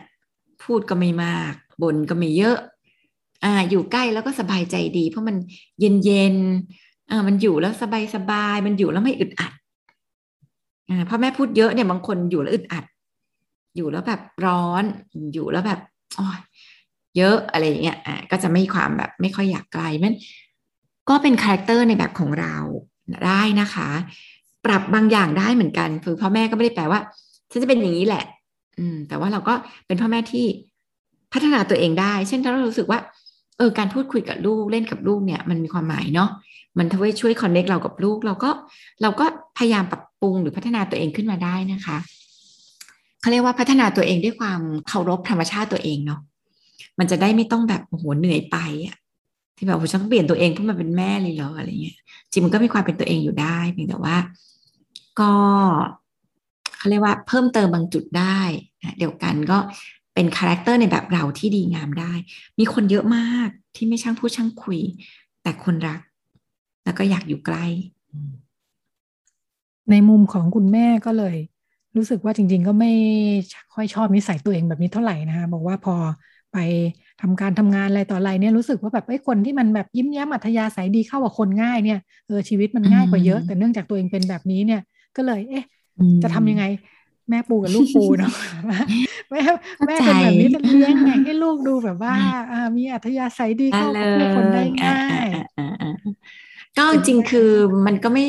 [0.64, 2.58] พูดก็ไม่มากบ่นก็ไม่เยอะ
[3.44, 5.36] อ่าอยู่ใกล้แล้วก็สบายใจดี เพราะมัน
[5.80, 6.36] เย็นเย็น
[7.10, 9.52] อ่ามันอยู่แล้วสบายสบายมันอยู่แล้วไม่อึดอัด
[10.90, 12.86] อ่าพ่อแม่พูดเยอะเนี่ยบางคนอยู่แล้วอึดอัด
[13.76, 14.84] อยู่แล้วแบบร้อน
[15.34, 15.80] อยู่แล้วแบบ
[16.18, 16.28] อ๋อ
[17.18, 20.14] เยอะอะไรอย่างเงี้ยอ่าก็จะไม่ความแบบไม่ค่อยอยากใกล้มัน
[21.10, 22.56] ก็เป็น character ในแบบของเรา
[23.26, 23.90] ได้นะคะ
[24.66, 27.00] ปรับบางอย่างได้เหมือนกันคือพ่อแม่ก็ไม่ได้แปลว่า
[27.52, 28.26] ฉันจะเป็นอย่างนี้แหละ
[28.80, 29.54] อืม แต่ว่าเราก็
[29.88, 30.46] เป็นพ่อแม่ที่
[31.34, 33.00] พัฒนาตัวเองได้ เช่นถ้าเรารู้สึกว่า
[33.58, 36.30] เออการพูดคุยกับลูกเล่นกับลูกเนี่ยมันมีความหมายเนาะ
[36.78, 38.50] มันทำให้ช่วยคอนเน็กเรากับลูกเราก็
[39.02, 39.26] เราก็
[39.58, 41.98] พยายามปรับปรุงหรือพัฒนาตัวเองขึ้นมาได้นะคะ
[43.22, 46.20] เขาเรียกว่าพัฒนาตัวเองด้วยความเคารพธรรมชาติตัวเองเนาะ
[47.00, 48.96] มันจะได้ไม่ต้องแบบโอ้โหเหนื่อยไปอะ
[49.58, 51.98] ที่แบบฉันเปลี่ยนตัวเองเพื่อมาเป็นแม่เลยเหรออะไรเงี้ย
[52.32, 54.16] จริงมันก็มีความเป็นตัวเองอยู่ได้เพียงแต่ว่า
[55.20, 55.32] ก็
[56.78, 58.40] เขาเรียกว่าเพิ่มเติมบางจุดได้
[59.00, 59.58] เดียวกันก็
[60.16, 62.14] เป็น character ในแบบเราที่ดีงามได้
[62.60, 64.80] มีคนเยอะมากที่ไม่ช่างพูดช่างคุย
[65.44, 66.00] แต่คนรัก
[66.84, 67.66] แล้วก็อยากอยู่ใกล้
[69.92, 71.36] ในมุมของคุณแม่ก็เลย
[71.96, 72.92] รู้สึกว่าจริง ๆ ก็ไม่
[73.74, 75.96] ค่อยชอบนิสัยตัวเองแบบนี้เท่าไหร่นะคะบอกว่าพอ
[76.54, 76.58] ไป
[77.22, 84.82] ทำการทำงานอะไรต่ออะไรเนี่ยรู้สึกว่าแบบไอ้คนที่มันแบบยิ้มแย้มอัธยาศัยดีเข้ากับคนง่ายเนี่ยเออชีวิตมันง่ายกว่าเยอะ แต่เนื่องจากตัวเองเป็นแบบนี้เนี่ย
[85.16, 85.66] ก็เลย เอ๊ะ
[86.24, 86.64] จะทำยังไง
[87.30, 88.34] แม่ปูกับลูกปูเนาะ
[88.68, 89.42] แม่
[89.86, 92.16] แม่เป็นแบบนี้จะเลี้ยงไงให้ลูกดูแบบว่า
[92.52, 93.88] อ่ามีอัธยาศัยดีเข้า
[94.20, 95.28] กับคนได้ง่าย
[96.78, 97.50] ก็จริงคือ
[97.86, 98.26] มันก็ไม่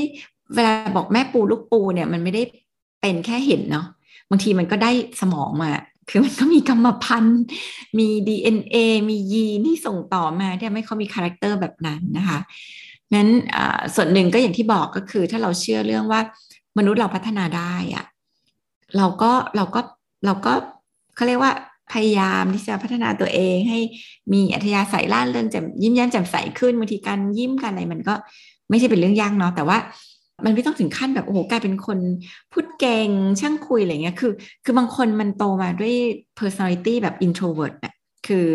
[0.54, 2.42] เวลาบอกแม่ปูลูกปูเนี่ย มันไม่ได้
[3.00, 3.86] เป็นแค่เห็นเนาะ
[4.30, 4.90] บางทีมันก็ได้
[5.20, 5.70] สมองมา
[6.08, 7.42] คือมันก็มีกรรมพันธุ์
[7.98, 8.76] มี DNA
[9.10, 12.38] มียีนที่ส่งต่อมาที่ทำให้เขามี character แบบนั้นนะคะ
[13.14, 13.28] นั้น
[13.94, 16.20] ส่วนหนึ่งก็อย่างที่บอกก็คือถ้าเราเชื่อเรื่องว่า
[16.78, 18.04] มนุษย์เราพัฒนาได้อะ
[18.96, 19.80] เราก็เราก็
[20.26, 20.52] เราก็
[21.14, 21.52] เขาเรียกว่า
[21.92, 23.80] พยายามที่จะพัฒนาตัวเองให้
[24.32, 28.14] มีอัธยาศัยร่าเริงแจ่มยิ้มแย้มแจ่มใสขึ้นบางทีการยิ้มกันอะไรมันก็
[28.70, 29.78] ไม่ใช่เป็นเรื่องยากเนาะแต่ว่า
[30.44, 31.98] มันไม่ต้องถึงขั้นแบบโอ้โหกลายเป็นคน
[32.52, 33.08] พูดเก่ง
[33.40, 34.32] ช่างคุยอะไรเงี้ยคือ
[34.64, 35.94] คือบางคนมันโตมาด้วย
[36.38, 37.94] personality แบบ introvert นะ
[38.26, 38.46] คือ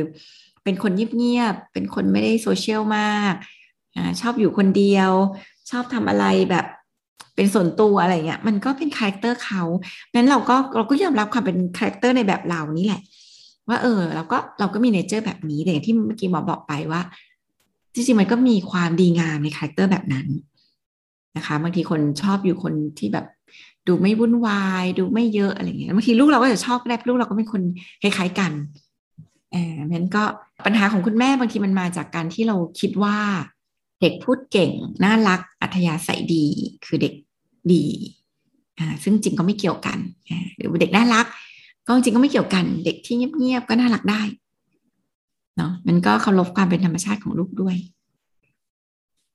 [0.64, 3.34] เป็นคนเงียบๆเป็นคนไม่ได้โซเชียลมาก
[3.96, 5.12] อชอบอยู่คนเดียว
[5.70, 6.66] ชอบทำอะไรแบบ
[7.40, 9.64] เป็นส่วนตัวอะไรเงี้ยมันก็เป็น character เขา
[10.16, 13.02] นั้นเราก็เราก็ยอมรับความเป็น character ในแบบเรานี่แหละ
[13.70, 17.02] ว่าเออเราก็เราก็มี nature แบบนี้แต่อย่างที่เมื่อกี้หมอบอกไปว่า
[17.94, 20.28] จริงๆมันก็มีความดีงามใน character แบบนั้น
[21.38, 23.26] นะคะบางทีคนชอบอยู่คนที่แบบ
[23.88, 27.62] ดูไม่วุ่นวาย ดูไม่เยอะอะไรเงี้ยบางทีลูกเราก็จะชอบก็ได้ลูกเราก็เป็นคน
[28.02, 28.52] คล้ายๆกัน
[29.52, 30.24] แบบนั้นก็
[30.66, 33.18] ปัญหาของคุณแม่บางทีมันมาจากการที่เราคิดว่า
[34.02, 34.72] เด็กพูดเก่ง
[35.04, 36.46] น่ารักอัธยาศัยดี
[36.86, 37.14] คือเด็ก
[37.74, 37.86] ดี
[38.80, 39.98] อ่าซึ่งจริงก็ไม่เกี่ยวกัน
[40.58, 41.26] หรือเด็กน่ารัก
[41.86, 44.22] ก็จริงก็ไม่เกี่ยวกัน เด็กที่เงียบๆก็น่ารักได้
[45.58, 47.76] เนาะมันก็เคารพความเป็นธรรมชาติของลูกด้วย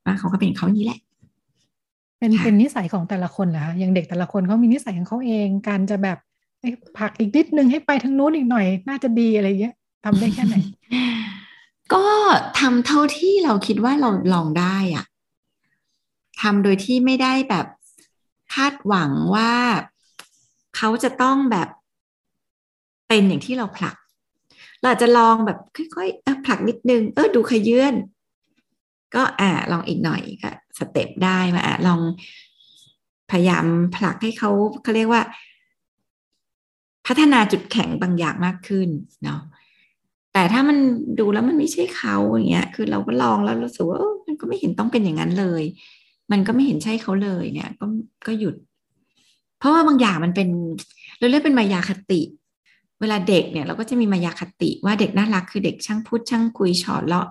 [0.04, 0.98] ว่าเขาก็เป็นเขานี้แหละ
[2.18, 6.18] เป็นเป็นนิสัยของแต่ละคนเหรอคะอย่างเด็กแต่ละคนเขามีนิสัยของเขาเอง การจะแบบ
[6.98, 9.74] ผักอีกนิดนึงให้ไปทางนู้นอีกหน่อย น่าจะดีอะไรเงี้ย
[10.04, 10.56] ทำได้แค่ไหน
[11.92, 12.04] ก็
[12.60, 15.04] ทำเท่าที่เราคิดว่าเราลองได้อะ
[16.42, 17.66] ทำโดยที่ไม่ได้แบบ
[18.54, 19.52] คาดหวังว่า
[20.76, 21.68] เขาจะต้องแบบ
[23.08, 23.96] เป็นอย่างที่เราผลัก
[24.80, 27.94] เราจจะลองแบบค่อยๆผลักนิดนึง เออดูขยื่น
[29.14, 32.00] ก็อ่าลองอีกหน่อยก็สเต็ปได้มาอ่าลอง
[33.30, 33.64] พยายาม
[33.96, 34.50] ผลักให้เขา
[34.82, 35.22] เขาเรียกว่า
[37.06, 38.88] พัฒนาจุดแข็งบางอย่างมากขึ้น
[39.24, 39.40] เนาะ
[40.32, 40.78] แต่ถ้ามัน
[41.18, 45.62] ดูแล้วมันไม่ใช่เขาอย่างเงี้ย คือเราก็ลองแล้วรู้สึกว่ามันก็ไม่เห็นต้องเป็นอย่างนั้นเลย
[46.32, 47.86] มันก็ไม่เห็นใช่เขาเลยเนี่ย ก็
[48.26, 48.54] ก็หยุด
[49.58, 50.48] เพราะว่าบางอย่างมันเป็น
[51.18, 52.20] เราเรียกเป็นมายาคติ
[53.00, 57.28] เวลาเด็กเนี่ยเราก็จะมีมายาคติว่าเด็กน่ารักคือเด็กช่างพูดช่างคุยฉอดเลาะ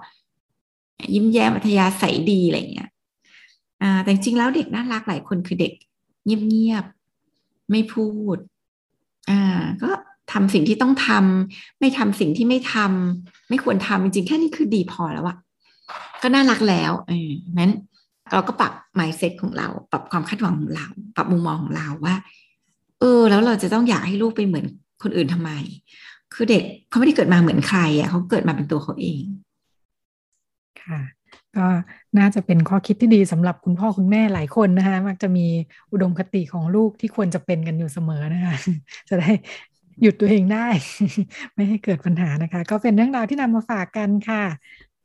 [1.13, 2.89] ยิ้มแย้มอัธยาศัยดีอะไรเงี้ย
[3.81, 5.73] อ่าแต่จริงแล้วเด็กน่ารักหลายคนคือเด็ก
[6.25, 8.37] เงียบๆไม่พูด
[9.29, 9.89] อ่าก็
[10.31, 15.37] ทำสิ่งที่ต้องทำไม่ทำสิ่งที่ไม่ทำไม่ควรทำจริงๆแค่นี้คือดีพอแล้วอะ
[16.21, 17.29] ก็น่ารักแล้วเออ
[17.59, 17.71] นั้น
[18.33, 22.15] เราก็ปรับ mindset ของเรา ปรับความคาดหวังของเรา ปรับมุมมองของเราว่า
[22.99, 24.65] เออ แล้วเราจะต้องอยากให้ลูกไปเหมือน
[25.03, 25.51] คนอื่นทำไม
[26.33, 29.23] คือเด็กเขาไม่ได้เกิดมาเหมือนใครอะเขาเกิดมาเป็นตัวเขาเอง
[30.83, 30.99] ค่ะ
[31.57, 31.67] ก็
[32.17, 35.47] น่าจะเป็นข้อคิดที่ดีสำหรับคุณพ่อคุณแม่หลายคนนะคะมักจะมี
[35.91, 38.55] อุดมคติของลูกที่ควรจะเป็นกันอยู่เสมอนะคะ
[39.09, 39.31] จะได้
[40.01, 40.67] หยุดตัวเองได้
[41.53, 44.43] ไม่ให้เกิดปัญหานะคะ ก็เป็นเรื่องราวที่นำมาฝากกันค่ะ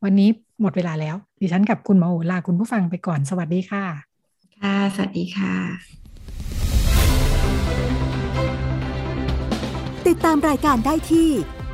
[0.05, 0.31] วันนี้
[0.61, 3.85] หมดเวลาแล้ว ดิฉันกับคุณหมอโอลาคุณผู้ฟังไปก่อนสวัสดีค่ะ
[4.59, 5.55] ค่ะ สวัสดีค่ะ
[10.07, 11.29] ติดตามรายการได้ที่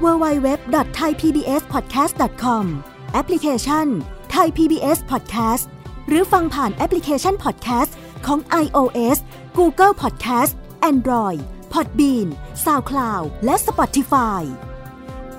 [0.04, 2.64] www.thaipbspodcast.com
[3.12, 3.86] แอปพลิเคชัน
[4.34, 5.64] Thai PBS Podcast
[6.08, 7.92] หรือฟังผ่านแอปพลิเคชัน Podcast
[8.26, 9.18] ของ iOS
[9.58, 10.52] Google Podcast
[10.90, 11.40] Android
[11.72, 12.28] Podbean
[12.64, 14.42] SoundCloud และ Spotify